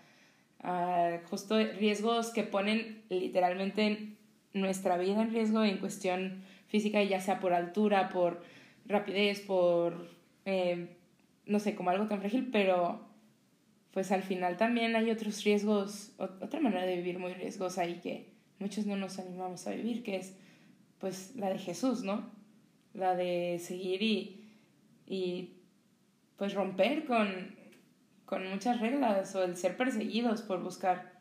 a 0.61 1.21
justo 1.29 1.59
riesgos 1.59 2.31
que 2.31 2.45
ponen 2.45 3.03
literalmente 3.11 4.17
nuestra 4.55 4.97
vida 4.97 5.21
en 5.21 5.33
riesgo 5.33 5.65
en 5.65 5.79
cuestión 5.79 6.43
física, 6.69 7.03
ya 7.03 7.21
sea 7.21 7.41
por 7.41 7.53
altura, 7.53 8.09
por 8.09 8.43
rapidez, 8.87 9.41
por, 9.41 10.09
eh, 10.45 10.97
no 11.47 11.59
sé, 11.59 11.75
como 11.75 11.91
algo 11.91 12.07
tan 12.07 12.21
frágil, 12.21 12.49
pero 12.51 13.07
pues 13.91 14.13
al 14.13 14.23
final 14.23 14.57
también 14.57 14.97
hay 14.97 15.11
otros 15.11 15.43
riesgos, 15.45 16.13
otra 16.19 16.61
manera 16.61 16.87
de 16.87 16.97
vivir 16.97 17.19
muy 17.19 17.35
riesgosa 17.35 17.87
y 17.87 18.01
que 18.01 18.31
muchos 18.59 18.87
no 18.87 18.97
nos 18.97 19.19
animamos 19.19 19.67
a 19.67 19.73
vivir, 19.73 20.03
que 20.03 20.17
es 20.17 20.37
pues 20.99 21.35
la 21.37 21.49
de 21.49 21.59
Jesús, 21.59 22.03
¿no? 22.03 22.31
La 22.95 23.15
de 23.15 23.59
seguir 23.61 24.03
y, 24.03 24.38
y 25.09 25.55
pues 26.37 26.55
romper 26.55 27.05
con, 27.07 27.57
con 28.27 28.47
muchas 28.49 28.81
reglas 28.81 29.35
o 29.35 29.43
el 29.43 29.57
ser 29.57 29.77
perseguidos 29.77 30.43
por 30.43 30.63
buscar 30.63 31.21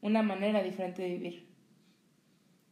una 0.00 0.22
manera 0.22 0.62
diferente 0.62 1.02
de 1.02 1.08
vivir. 1.08 1.48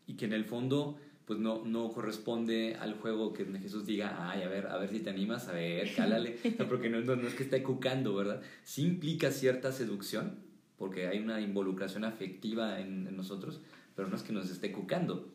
Y 0.06 0.14
que 0.14 0.26
en 0.26 0.32
el 0.32 0.44
fondo 0.44 0.98
pues 1.26 1.40
no, 1.40 1.64
no 1.64 1.90
corresponde 1.90 2.76
al 2.76 2.94
juego 2.94 3.32
que 3.32 3.44
Jesús 3.58 3.84
diga, 3.84 4.30
ay, 4.30 4.42
a 4.42 4.48
ver, 4.48 4.68
a 4.68 4.78
ver 4.78 4.90
si 4.90 5.00
te 5.00 5.10
animas, 5.10 5.48
a 5.48 5.52
ver, 5.52 5.92
cálale, 5.92 6.38
porque 6.68 6.88
no, 6.88 7.00
no, 7.00 7.26
es 7.26 7.34
que 7.34 7.42
esté 7.42 7.64
cucando, 7.64 8.14
¿verdad? 8.14 8.40
Sí 8.62 8.82
implica 8.82 9.32
cierta 9.32 9.72
seducción, 9.72 10.38
porque 10.78 11.08
hay 11.08 11.18
una 11.18 11.40
involucración 11.40 12.04
afectiva 12.04 12.78
en, 12.78 13.08
en, 13.08 13.16
nosotros, 13.16 13.60
pero 13.96 14.06
no 14.06 14.14
es 14.14 14.22
que 14.22 14.32
nos 14.32 14.48
esté 14.48 14.70
cucando, 14.70 15.28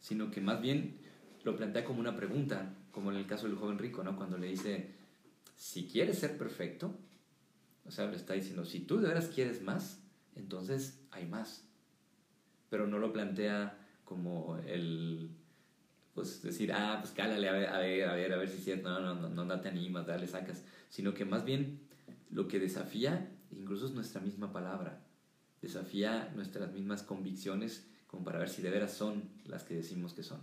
sino 0.00 0.30
que 0.30 0.42
más 0.42 0.60
bien 0.60 0.98
lo 1.44 1.56
plantea 1.56 1.82
como 1.82 2.00
una 2.00 2.14
pregunta, 2.14 2.74
como 2.90 3.10
en 3.10 3.16
el 3.16 3.26
caso 3.26 3.46
del 3.46 3.56
joven 3.56 3.78
rico, 3.78 4.02
¿no? 4.02 4.16
Cuando 4.16 4.38
le 4.38 4.48
dice, 4.48 4.94
si 5.56 5.86
quieres 5.86 6.18
ser 6.18 6.38
perfecto, 6.38 6.94
o 7.84 7.90
sea, 7.90 8.06
le 8.06 8.16
está 8.16 8.34
diciendo, 8.34 8.64
si 8.64 8.80
tú 8.80 8.98
de 8.98 9.08
veras 9.08 9.28
quieres 9.28 9.62
más, 9.62 10.02
entonces 10.36 11.00
hay 11.10 11.26
más. 11.26 11.64
Pero 12.70 12.86
no 12.86 12.98
lo 12.98 13.12
plantea 13.12 13.78
como 14.04 14.58
el, 14.66 15.30
pues 16.14 16.42
decir, 16.42 16.72
ah, 16.72 16.98
pues 17.00 17.12
cálale, 17.12 17.48
a 17.48 17.52
ver, 17.52 17.68
a 17.68 17.78
ver, 17.78 18.08
a 18.08 18.14
ver, 18.14 18.32
a 18.32 18.36
ver 18.36 18.48
si 18.48 18.56
es 18.58 18.64
cierto, 18.64 18.88
no, 18.88 19.14
no, 19.14 19.28
no, 19.28 19.44
no 19.44 19.60
te 19.60 19.68
animas, 19.68 20.06
dale, 20.06 20.26
sacas, 20.26 20.64
sino 20.88 21.14
que 21.14 21.24
más 21.24 21.44
bien 21.44 21.80
lo 22.30 22.48
que 22.48 22.58
desafía 22.58 23.30
incluso 23.50 23.86
es 23.86 23.92
nuestra 23.92 24.20
misma 24.20 24.52
palabra, 24.52 25.00
desafía 25.62 26.30
nuestras 26.34 26.72
mismas 26.72 27.02
convicciones 27.02 27.88
como 28.06 28.24
para 28.24 28.38
ver 28.38 28.48
si 28.48 28.62
de 28.62 28.70
veras 28.70 28.92
son 28.94 29.30
las 29.44 29.64
que 29.64 29.74
decimos 29.74 30.12
que 30.14 30.22
son. 30.22 30.40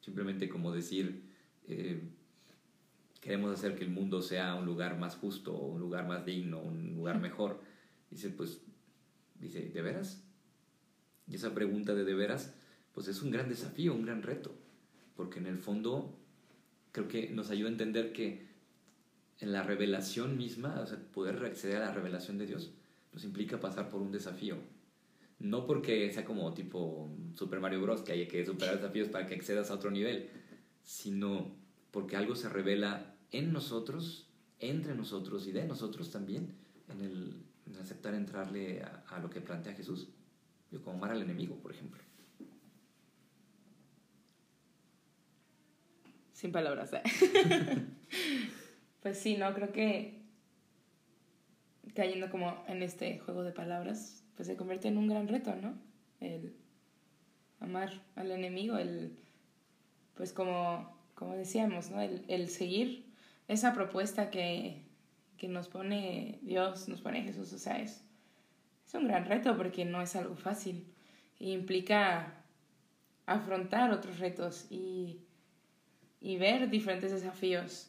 Simplemente 0.00 0.48
como 0.48 0.72
decir, 0.72 1.29
eh, 1.68 2.02
queremos 3.20 3.52
hacer 3.52 3.76
que 3.76 3.84
el 3.84 3.90
mundo 3.90 4.22
sea 4.22 4.54
un 4.54 4.66
lugar 4.66 4.98
más 4.98 5.16
justo, 5.16 5.52
un 5.52 5.80
lugar 5.80 6.06
más 6.06 6.24
digno, 6.24 6.60
un 6.60 6.94
lugar 6.94 7.20
mejor. 7.20 7.60
Dice, 8.10 8.30
pues, 8.30 8.60
dice, 9.38 9.68
¿de 9.68 9.82
veras? 9.82 10.22
Y 11.28 11.36
esa 11.36 11.54
pregunta 11.54 11.94
de 11.94 12.04
de 12.04 12.14
veras 12.14 12.54
pues 12.92 13.08
es 13.08 13.22
un 13.22 13.30
gran 13.30 13.48
desafío, 13.48 13.94
un 13.94 14.04
gran 14.04 14.22
reto, 14.22 14.54
porque 15.16 15.38
en 15.38 15.46
el 15.46 15.58
fondo 15.58 16.16
creo 16.92 17.08
que 17.08 17.30
nos 17.30 17.50
ayuda 17.50 17.68
a 17.68 17.72
entender 17.72 18.12
que 18.12 18.48
en 19.38 19.52
la 19.52 19.62
revelación 19.62 20.36
misma, 20.36 20.80
o 20.80 20.86
sea, 20.86 20.98
poder 21.12 21.42
acceder 21.44 21.76
a 21.78 21.86
la 21.86 21.94
revelación 21.94 22.36
de 22.36 22.46
Dios, 22.46 22.72
nos 23.12 23.24
implica 23.24 23.60
pasar 23.60 23.88
por 23.88 24.02
un 24.02 24.12
desafío. 24.12 24.56
No 25.38 25.66
porque 25.66 26.12
sea 26.12 26.24
como 26.24 26.52
tipo 26.52 27.10
Super 27.34 27.60
Mario 27.60 27.80
Bros., 27.80 28.02
que 28.02 28.12
hay 28.12 28.28
que 28.28 28.44
superar 28.44 28.76
desafíos 28.76 29.08
para 29.08 29.26
que 29.26 29.34
accedas 29.34 29.70
a 29.70 29.74
otro 29.74 29.90
nivel, 29.90 30.28
sino 30.82 31.56
porque 31.90 32.16
algo 32.16 32.34
se 32.34 32.48
revela 32.48 33.14
en 33.32 33.52
nosotros, 33.52 34.28
entre 34.58 34.94
nosotros 34.94 35.46
y 35.46 35.52
de 35.52 35.64
nosotros 35.64 36.10
también, 36.10 36.54
en 36.88 37.00
el, 37.00 37.76
aceptar 37.80 38.14
entrarle 38.14 38.82
a, 38.82 39.04
a, 39.08 39.20
lo 39.20 39.30
que 39.30 39.40
plantea 39.40 39.74
Jesús. 39.74 40.08
Yo 40.70 40.82
como 40.82 40.96
amar 40.98 41.12
al 41.12 41.22
enemigo, 41.22 41.56
por 41.56 41.72
ejemplo. 41.72 42.00
Sin 46.32 46.52
palabras. 46.52 46.92
¿eh? 46.92 47.02
pues 49.02 49.18
sí, 49.18 49.36
no, 49.36 49.52
creo 49.54 49.72
que 49.72 50.20
cayendo 51.94 52.30
como 52.30 52.64
en 52.66 52.82
este 52.82 53.18
juego 53.18 53.42
de 53.42 53.52
palabras, 53.52 54.24
pues 54.36 54.48
se 54.48 54.56
convierte 54.56 54.88
en 54.88 54.96
un 54.96 55.08
gran 55.08 55.28
reto, 55.28 55.54
¿no? 55.56 55.74
El 56.20 56.54
amar 57.58 58.02
al 58.16 58.30
enemigo, 58.30 58.78
el, 58.78 59.18
pues 60.20 60.34
como, 60.34 60.94
como 61.14 61.34
decíamos, 61.34 61.90
¿no? 61.90 61.98
El, 62.02 62.26
el 62.28 62.50
seguir 62.50 63.06
esa 63.48 63.72
propuesta 63.72 64.30
que, 64.30 64.84
que, 65.38 65.48
nos 65.48 65.68
pone 65.68 66.40
Dios, 66.42 66.90
nos 66.90 67.00
pone 67.00 67.22
Jesús, 67.22 67.50
o 67.54 67.58
sea, 67.58 67.80
es, 67.80 68.04
es 68.86 68.92
un 68.92 69.08
gran 69.08 69.24
reto 69.24 69.56
porque 69.56 69.86
no 69.86 70.02
es 70.02 70.14
algo 70.16 70.36
fácil. 70.36 70.84
Y 71.38 71.52
implica 71.52 72.44
afrontar 73.24 73.92
otros 73.92 74.18
retos 74.18 74.66
y 74.68 75.22
y 76.20 76.36
ver 76.36 76.68
diferentes 76.68 77.12
desafíos 77.12 77.88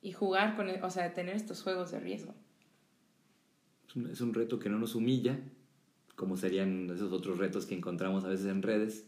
y 0.00 0.12
jugar 0.12 0.56
con, 0.56 0.70
o 0.82 0.90
sea, 0.90 1.12
tener 1.12 1.36
estos 1.36 1.62
juegos 1.62 1.90
de 1.90 2.00
riesgo. 2.00 2.34
Es 4.10 4.22
un 4.22 4.32
reto 4.32 4.58
que 4.58 4.70
no 4.70 4.78
nos 4.78 4.94
humilla, 4.94 5.38
como 6.16 6.38
serían 6.38 6.88
esos 6.88 7.12
otros 7.12 7.36
retos 7.36 7.66
que 7.66 7.74
encontramos 7.74 8.24
a 8.24 8.28
veces 8.28 8.46
en 8.46 8.62
redes, 8.62 9.06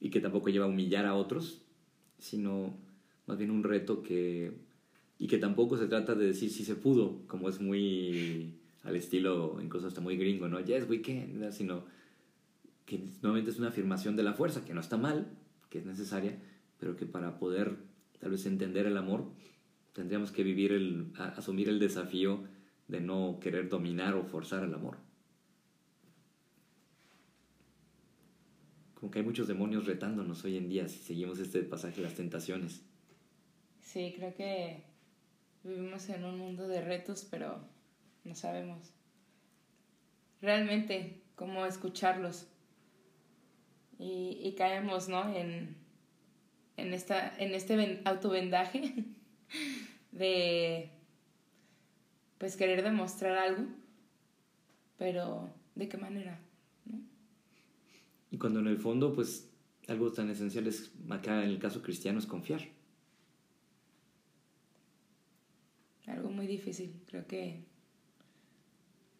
y 0.00 0.10
que 0.10 0.18
tampoco 0.18 0.48
lleva 0.48 0.64
a 0.64 0.68
humillar 0.68 1.06
a 1.06 1.14
otros, 1.14 1.62
sino 2.22 2.74
más 3.26 3.36
bien 3.36 3.50
un 3.50 3.64
reto 3.64 4.02
que... 4.02 4.52
y 5.18 5.26
que 5.26 5.38
tampoco 5.38 5.76
se 5.76 5.88
trata 5.88 6.14
de 6.14 6.26
decir 6.26 6.50
si 6.50 6.64
se 6.64 6.76
pudo, 6.76 7.20
como 7.26 7.48
es 7.48 7.60
muy 7.60 8.54
al 8.84 8.96
estilo, 8.96 9.58
incluso 9.62 9.86
hasta 9.86 10.00
muy 10.00 10.16
gringo, 10.16 10.48
¿no? 10.48 10.60
Yes, 10.60 10.88
we 10.88 11.02
can, 11.02 11.52
sino 11.52 11.84
que 12.86 13.00
nuevamente 13.22 13.50
es 13.50 13.58
una 13.58 13.68
afirmación 13.68 14.16
de 14.16 14.22
la 14.22 14.32
fuerza, 14.32 14.64
que 14.64 14.74
no 14.74 14.80
está 14.80 14.96
mal, 14.96 15.26
que 15.70 15.78
es 15.78 15.86
necesaria, 15.86 16.38
pero 16.78 16.96
que 16.96 17.06
para 17.06 17.38
poder 17.38 17.76
tal 18.18 18.30
vez 18.32 18.46
entender 18.46 18.86
el 18.86 18.96
amor, 18.96 19.24
tendríamos 19.92 20.32
que 20.32 20.42
vivir 20.42 20.72
el, 20.72 21.12
asumir 21.16 21.68
el 21.68 21.78
desafío 21.78 22.44
de 22.88 23.00
no 23.00 23.38
querer 23.40 23.68
dominar 23.68 24.14
o 24.14 24.24
forzar 24.24 24.64
el 24.64 24.74
amor. 24.74 24.96
Como 29.02 29.12
hay 29.16 29.24
muchos 29.24 29.48
demonios 29.48 29.86
retándonos 29.86 30.44
hoy 30.44 30.56
en 30.56 30.68
día 30.68 30.86
si 30.86 31.00
seguimos 31.00 31.40
este 31.40 31.64
pasaje 31.64 31.96
de 31.96 32.02
las 32.02 32.14
tentaciones. 32.14 32.82
Sí, 33.80 34.14
creo 34.16 34.32
que 34.32 34.84
vivimos 35.64 36.08
en 36.08 36.24
un 36.24 36.38
mundo 36.38 36.68
de 36.68 36.82
retos, 36.82 37.26
pero 37.28 37.58
no 38.22 38.36
sabemos 38.36 38.92
realmente 40.40 41.20
cómo 41.34 41.66
escucharlos. 41.66 42.46
Y, 43.98 44.38
y 44.40 44.54
caemos, 44.54 45.08
¿no? 45.08 45.34
En, 45.34 45.74
en, 46.76 46.94
esta, 46.94 47.36
en 47.38 47.54
este 47.54 48.02
autovendaje 48.04 48.94
de 50.12 50.90
pues 52.38 52.56
querer 52.56 52.84
demostrar 52.84 53.36
algo, 53.36 53.64
pero 54.96 55.52
¿de 55.74 55.88
qué 55.88 55.96
manera? 55.96 56.38
Y 58.32 58.38
cuando 58.38 58.60
en 58.60 58.66
el 58.66 58.78
fondo, 58.78 59.12
pues 59.12 59.52
algo 59.88 60.10
tan 60.10 60.30
esencial 60.30 60.66
es, 60.66 60.90
acá 61.10 61.44
en 61.44 61.50
el 61.50 61.58
caso 61.58 61.82
cristiano, 61.82 62.18
es 62.18 62.26
confiar. 62.26 62.62
Algo 66.06 66.30
muy 66.30 66.46
difícil, 66.46 67.02
creo 67.06 67.26
que 67.26 67.64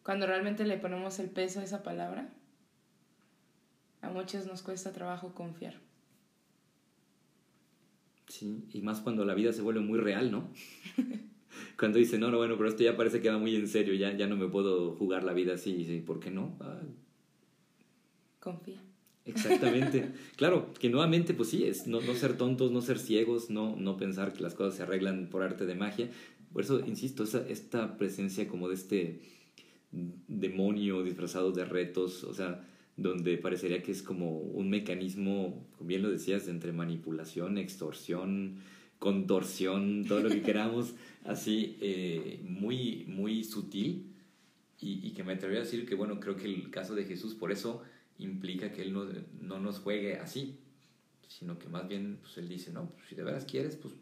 cuando 0.03 0.25
realmente 0.25 0.65
le 0.65 0.77
ponemos 0.77 1.19
el 1.19 1.29
peso 1.29 1.59
a 1.59 1.63
esa 1.63 1.83
palabra, 1.83 2.33
a 4.01 4.09
muchos 4.09 4.47
nos 4.47 4.63
cuesta 4.63 4.91
trabajo 4.91 5.33
confiar. 5.35 5.79
Sí, 8.27 8.65
y 8.73 8.81
más 8.81 8.99
cuando 8.99 9.25
la 9.25 9.35
vida 9.35 9.53
se 9.53 9.61
vuelve 9.61 9.81
muy 9.81 9.99
real, 9.99 10.31
¿no? 10.31 10.49
cuando 11.77 11.99
dice, 11.99 12.17
no, 12.17 12.31
no, 12.31 12.37
bueno, 12.37 12.57
pero 12.57 12.67
esto 12.67 12.81
ya 12.81 12.97
parece 12.97 13.21
que 13.21 13.29
va 13.29 13.37
muy 13.37 13.55
en 13.55 13.67
serio, 13.67 13.93
ya, 13.93 14.11
ya 14.17 14.25
no 14.25 14.35
me 14.35 14.47
puedo 14.47 14.95
jugar 14.95 15.23
la 15.23 15.33
vida 15.33 15.53
así, 15.53 16.03
¿por 16.05 16.19
qué 16.19 16.31
no? 16.31 16.57
Ah. 16.59 16.81
Confía. 18.39 18.81
Exactamente. 19.25 20.11
claro, 20.35 20.73
que 20.79 20.89
nuevamente, 20.89 21.33
pues 21.33 21.49
sí, 21.49 21.63
es 21.65 21.87
no, 21.87 22.01
no, 22.01 22.13
ser 22.15 22.37
tontos, 22.37 22.71
no 22.71 22.81
ser 22.81 22.99
ciegos, 22.99 23.49
no, 23.49 23.75
no 23.75 23.97
pensar 23.97 24.33
que 24.33 24.43
las 24.43 24.53
cosas 24.53 24.75
se 24.75 24.83
arreglan 24.83 25.27
por 25.29 25.43
arte 25.43 25.65
de 25.65 25.75
magia. 25.75 26.09
Por 26.51 26.63
eso, 26.63 26.85
insisto, 26.85 27.23
esa, 27.23 27.47
esta 27.47 27.97
presencia 27.97 28.47
como 28.47 28.67
de 28.69 28.75
este 28.75 29.21
demonio 29.91 31.03
disfrazado 31.03 31.51
de 31.51 31.65
retos, 31.65 32.23
o 32.23 32.33
sea, 32.33 32.67
donde 32.97 33.37
parecería 33.37 33.81
que 33.81 33.91
es 33.91 34.03
como 34.03 34.39
un 34.39 34.69
mecanismo, 34.69 35.67
como 35.77 35.87
bien 35.87 36.01
lo 36.01 36.11
decías, 36.11 36.47
entre 36.47 36.73
manipulación, 36.73 37.57
extorsión, 37.57 38.57
contorsión, 38.99 40.05
todo 40.07 40.21
lo 40.21 40.29
que 40.29 40.41
queramos, 40.43 40.93
así 41.23 41.77
eh, 41.81 42.39
muy, 42.43 43.05
muy 43.07 43.43
sutil 43.43 44.09
y, 44.79 45.11
que 45.11 45.23
me 45.23 45.33
atrevería 45.33 45.61
a 45.61 45.65
decir 45.65 45.85
que, 45.85 45.95
bueno, 45.95 46.19
creo 46.19 46.35
que 46.35 46.45
el 46.45 46.69
caso 46.69 46.93
de 46.93 47.05
Jesús 47.05 47.35
por 47.35 47.51
eso 47.53 47.83
implica 48.25 48.71
que 48.71 48.81
Él 48.81 48.93
no, 48.93 49.05
no 49.41 49.59
nos 49.59 49.79
juegue 49.79 50.17
así, 50.17 50.59
sino 51.27 51.57
que 51.57 51.67
más 51.67 51.87
bien 51.87 52.19
pues, 52.21 52.37
Él 52.37 52.47
dice, 52.47 52.71
no, 52.71 52.89
pues, 52.89 53.07
si 53.09 53.15
de 53.15 53.23
veras 53.23 53.45
quieres, 53.45 53.75
pues 53.75 53.93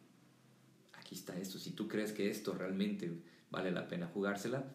aquí 0.94 1.16
está 1.16 1.38
esto, 1.38 1.58
si 1.58 1.72
tú 1.72 1.88
crees 1.88 2.12
que 2.12 2.30
esto 2.30 2.54
realmente 2.54 3.12
vale 3.50 3.72
la 3.72 3.88
pena 3.88 4.08
jugársela, 4.08 4.66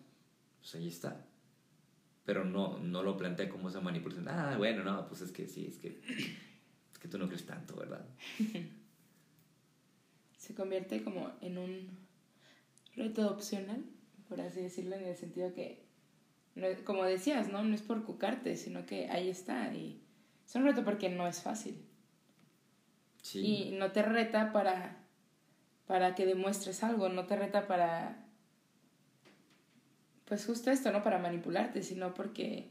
pues 0.59 0.75
ahí 0.75 0.89
está. 0.89 1.27
Pero 2.25 2.45
no, 2.45 2.79
no 2.79 3.03
lo 3.03 3.17
plantea 3.17 3.49
como 3.49 3.69
esa 3.69 3.81
manipulación. 3.81 4.29
Ah, 4.29 4.57
bueno, 4.59 4.83
no, 4.83 5.07
pues 5.09 5.21
es 5.21 5.31
que 5.31 5.47
sí, 5.47 5.67
es 5.67 5.79
que, 5.79 6.01
es 6.93 6.99
que 6.99 7.09
tú 7.09 7.19
no 7.19 7.29
crees 7.29 7.47
tanto, 7.47 7.77
¿verdad? 7.77 8.05
Se 10.37 10.55
convierte 10.55 11.03
como 11.03 11.33
en 11.41 11.59
un 11.59 11.89
reto 12.95 13.31
opcional, 13.31 13.85
por 14.29 14.41
así 14.41 14.61
decirlo, 14.61 14.97
en 14.97 15.05
el 15.05 15.17
sentido 15.17 15.55
que, 15.55 15.86
como 16.85 17.05
decías, 17.05 17.49
¿no? 17.49 17.62
No 17.62 17.75
es 17.75 17.83
por 17.83 18.05
cucarte, 18.05 18.57
sino 18.57 18.87
que 18.87 19.09
ahí 19.11 19.29
está. 19.29 19.73
Y 19.75 20.01
es 20.47 20.55
un 20.55 20.64
reto 20.64 20.85
porque 20.85 21.09
no 21.09 21.27
es 21.27 21.42
fácil. 21.42 21.83
Sí. 23.23 23.40
Y 23.45 23.71
no 23.73 23.92
te 23.92 24.03
reta 24.03 24.53
para, 24.53 24.97
para 25.87 26.14
que 26.14 26.27
demuestres 26.27 26.83
algo, 26.85 27.09
no 27.09 27.27
te 27.27 27.37
reta 27.37 27.66
para 27.66 28.27
pues 30.27 30.45
justo 30.45 30.71
esto, 30.71 30.92
¿no? 30.92 31.03
Para 31.03 31.19
manipularte, 31.19 31.83
sino 31.83 32.12
porque 32.12 32.69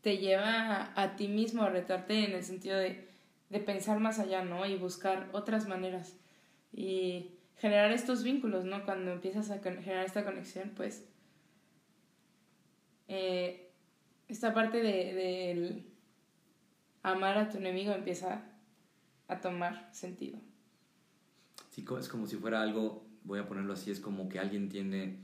te 0.00 0.18
lleva 0.18 0.92
a, 0.94 1.16
ti 1.16 1.28
mismo 1.28 1.62
a 1.62 1.70
retarte 1.70 2.24
en 2.24 2.32
el 2.32 2.44
sentido 2.44 2.78
de, 2.78 3.06
de, 3.50 3.60
pensar 3.60 3.98
más 3.98 4.18
allá, 4.18 4.44
¿no? 4.44 4.64
Y 4.64 4.76
buscar 4.76 5.28
otras 5.32 5.66
maneras. 5.66 6.16
Y 6.72 7.32
generar 7.56 7.90
estos 7.90 8.22
vínculos, 8.22 8.64
¿no? 8.64 8.84
Cuando 8.84 9.10
empiezas 9.10 9.50
a 9.50 9.58
generar 9.58 10.06
esta 10.06 10.24
conexión, 10.24 10.70
pues 10.76 11.04
eh, 13.12 13.72
esta 14.28 14.54
parte 14.54 14.78
de, 14.78 14.88
de 15.14 15.84
amar 17.02 17.36
a 17.38 17.48
tu 17.48 17.58
enemigo 17.58 17.92
empieza 17.92 18.44
a 19.26 19.40
tomar 19.40 19.90
sentido. 19.92 20.38
Sí, 21.70 21.84
es 21.98 22.08
como 22.08 22.28
si 22.28 22.36
fuera 22.36 22.62
algo, 22.62 23.04
voy 23.24 23.40
a 23.40 23.48
ponerlo 23.48 23.72
así, 23.72 23.90
es 23.90 23.98
como 23.98 24.28
que 24.28 24.38
alguien 24.38 24.68
tiene 24.68 25.18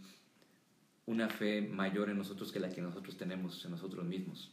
una 1.06 1.28
fe 1.28 1.62
mayor 1.62 2.10
en 2.10 2.18
nosotros 2.18 2.50
que 2.50 2.58
la 2.58 2.70
que 2.70 2.82
nosotros 2.82 3.16
tenemos 3.16 3.64
en 3.64 3.70
nosotros 3.70 4.04
mismos. 4.04 4.50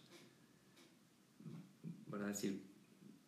¿Verdad? 2.05 2.27
decir, 2.27 2.61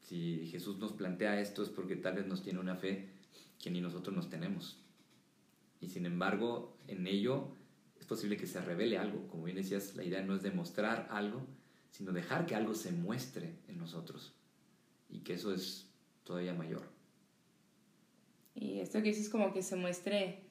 si 0.01 0.47
Jesús 0.51 0.77
nos 0.77 0.93
plantea 0.93 1.41
esto 1.41 1.63
es 1.63 1.69
porque 1.69 1.95
tal 1.95 2.13
vez 2.13 2.27
nos 2.27 2.43
tiene 2.43 2.59
una 2.59 2.75
fe 2.75 3.09
que 3.59 3.71
ni 3.71 3.81
nosotros 3.81 4.15
nos 4.15 4.29
tenemos. 4.29 4.77
Y 5.81 5.87
sin 5.87 6.05
embargo, 6.05 6.77
en 6.87 7.07
ello 7.07 7.55
es 8.05 8.09
posible 8.09 8.37
que 8.37 8.45
se 8.45 8.61
revele 8.61 8.99
algo. 8.99 9.27
Como 9.29 9.45
bien 9.45 9.57
decías, 9.57 9.95
la 9.95 10.03
idea 10.03 10.21
no 10.21 10.35
es 10.35 10.43
demostrar 10.43 11.07
algo, 11.09 11.41
sino 11.89 12.11
dejar 12.11 12.45
que 12.45 12.53
algo 12.53 12.75
se 12.75 12.91
muestre 12.91 13.55
en 13.67 13.79
nosotros. 13.79 14.31
Y 15.09 15.21
que 15.21 15.33
eso 15.33 15.51
es 15.51 15.87
todavía 16.23 16.53
mayor. 16.53 16.83
Y 18.53 18.79
esto 18.79 18.99
que 18.99 19.09
dices 19.09 19.27
como 19.27 19.51
que 19.51 19.63
se 19.63 19.75
muestre 19.75 20.43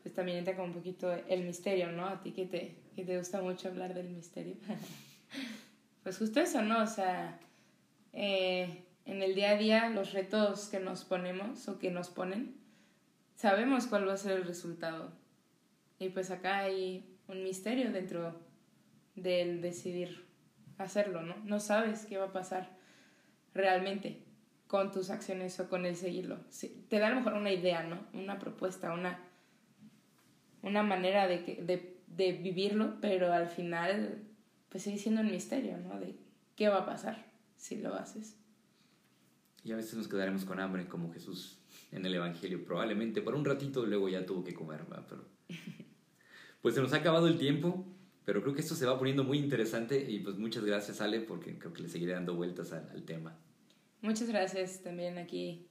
pues 0.00 0.14
también 0.14 0.38
entra 0.38 0.54
como 0.54 0.68
un 0.68 0.74
poquito 0.74 1.12
el 1.12 1.42
misterio, 1.42 1.90
¿no? 1.90 2.06
A 2.06 2.22
ti 2.22 2.30
que 2.30 2.46
te, 2.46 2.76
que 2.94 3.04
te 3.04 3.18
gusta 3.18 3.42
mucho 3.42 3.66
hablar 3.66 3.92
del 3.92 4.08
misterio. 4.10 4.54
pues 6.04 6.16
justo 6.16 6.38
eso, 6.38 6.62
¿no? 6.62 6.80
O 6.80 6.86
sea, 6.86 7.40
eh, 8.12 8.84
en 9.04 9.20
el 9.20 9.34
día 9.34 9.50
a 9.50 9.56
día 9.56 9.90
los 9.90 10.12
retos 10.12 10.68
que 10.68 10.78
nos 10.78 11.04
ponemos 11.04 11.68
o 11.68 11.80
que 11.80 11.90
nos 11.90 12.08
ponen, 12.08 12.54
sabemos 13.34 13.88
cuál 13.88 14.06
va 14.06 14.12
a 14.12 14.16
ser 14.16 14.38
el 14.38 14.44
resultado. 14.44 15.19
Y 16.00 16.08
pues 16.08 16.32
acá 16.32 16.58
hay 16.58 17.16
un 17.28 17.44
misterio 17.44 17.92
dentro 17.92 18.40
del 19.14 19.62
decidir 19.62 20.24
hacerlo, 20.78 21.22
¿no? 21.22 21.36
No 21.44 21.60
sabes 21.60 22.06
qué 22.06 22.18
va 22.18 22.26
a 22.26 22.32
pasar 22.32 22.76
realmente 23.54 24.24
con 24.66 24.90
tus 24.90 25.10
acciones 25.10 25.60
o 25.60 25.68
con 25.68 25.86
el 25.86 25.94
seguirlo. 25.94 26.38
te 26.88 26.98
da 26.98 27.06
a 27.06 27.10
lo 27.10 27.16
mejor 27.16 27.34
una 27.34 27.52
idea, 27.52 27.84
¿no? 27.84 28.00
Una 28.12 28.40
propuesta, 28.40 28.92
una 28.92 29.30
una 30.62 30.82
manera 30.82 31.26
de, 31.26 31.44
que, 31.44 31.62
de, 31.62 31.96
de 32.08 32.32
vivirlo, 32.32 33.00
pero 33.00 33.32
al 33.32 33.48
final 33.48 34.22
pues 34.68 34.84
sigue 34.84 34.98
siendo 34.98 35.20
un 35.22 35.30
misterio, 35.30 35.78
¿no? 35.78 35.98
De 35.98 36.14
qué 36.56 36.68
va 36.68 36.78
a 36.78 36.86
pasar 36.86 37.26
si 37.56 37.76
lo 37.76 37.94
haces. 37.94 38.36
Y 39.64 39.72
a 39.72 39.76
veces 39.76 39.94
nos 39.94 40.08
quedaremos 40.08 40.44
con 40.44 40.60
hambre 40.60 40.86
como 40.86 41.12
Jesús 41.12 41.58
en 41.92 42.06
el 42.06 42.14
Evangelio, 42.14 42.64
probablemente 42.64 43.20
por 43.20 43.34
un 43.34 43.44
ratito 43.44 43.84
luego 43.84 44.08
ya 44.08 44.24
tuvo 44.24 44.44
que 44.44 44.54
comer, 44.54 44.84
pero 45.08 45.24
pues 46.62 46.74
se 46.74 46.80
nos 46.80 46.92
ha 46.92 46.96
acabado 46.96 47.26
el 47.26 47.38
tiempo, 47.38 47.84
pero 48.24 48.42
creo 48.42 48.54
que 48.54 48.60
esto 48.60 48.74
se 48.74 48.86
va 48.86 48.98
poniendo 48.98 49.24
muy 49.24 49.38
interesante 49.38 50.10
y 50.10 50.20
pues 50.20 50.36
muchas 50.36 50.64
gracias 50.64 51.00
Ale 51.00 51.20
porque 51.20 51.58
creo 51.58 51.72
que 51.72 51.82
le 51.82 51.88
seguiré 51.88 52.12
dando 52.12 52.34
vueltas 52.34 52.72
al, 52.72 52.88
al 52.90 53.02
tema. 53.02 53.36
Muchas 54.02 54.28
gracias 54.28 54.82
también 54.82 55.18
aquí. 55.18 55.66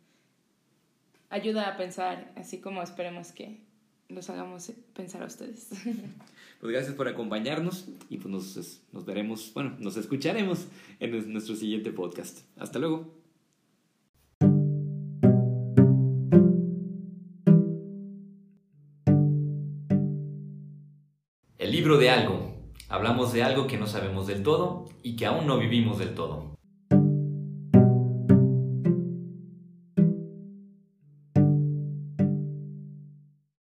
Ayuda 1.29 1.69
a 1.69 1.77
pensar, 1.77 2.33
así 2.35 2.59
como 2.59 2.81
esperemos 2.81 3.31
que 3.31 3.61
los 4.09 4.29
hagamos 4.29 4.71
pensar 4.93 5.23
a 5.23 5.27
ustedes. 5.27 5.69
Pues 6.59 6.73
gracias 6.73 6.93
por 6.93 7.07
acompañarnos 7.07 7.87
y 8.09 8.17
pues 8.17 8.29
nos, 8.29 8.81
nos 8.91 9.05
veremos, 9.05 9.53
bueno, 9.53 9.77
nos 9.79 9.95
escucharemos 9.95 10.67
en 10.99 11.31
nuestro 11.31 11.55
siguiente 11.55 11.93
podcast. 11.93 12.39
Hasta 12.57 12.79
luego. 12.79 13.18
De 21.97 22.11
algo. 22.11 22.53
Hablamos 22.87 23.33
de 23.33 23.41
algo 23.41 23.65
que 23.65 23.77
no 23.77 23.87
sabemos 23.87 24.27
del 24.27 24.43
todo 24.43 24.85
y 25.01 25.15
que 25.15 25.25
aún 25.25 25.47
no 25.47 25.57
vivimos 25.57 25.97
del 25.97 26.13
todo. 26.13 26.58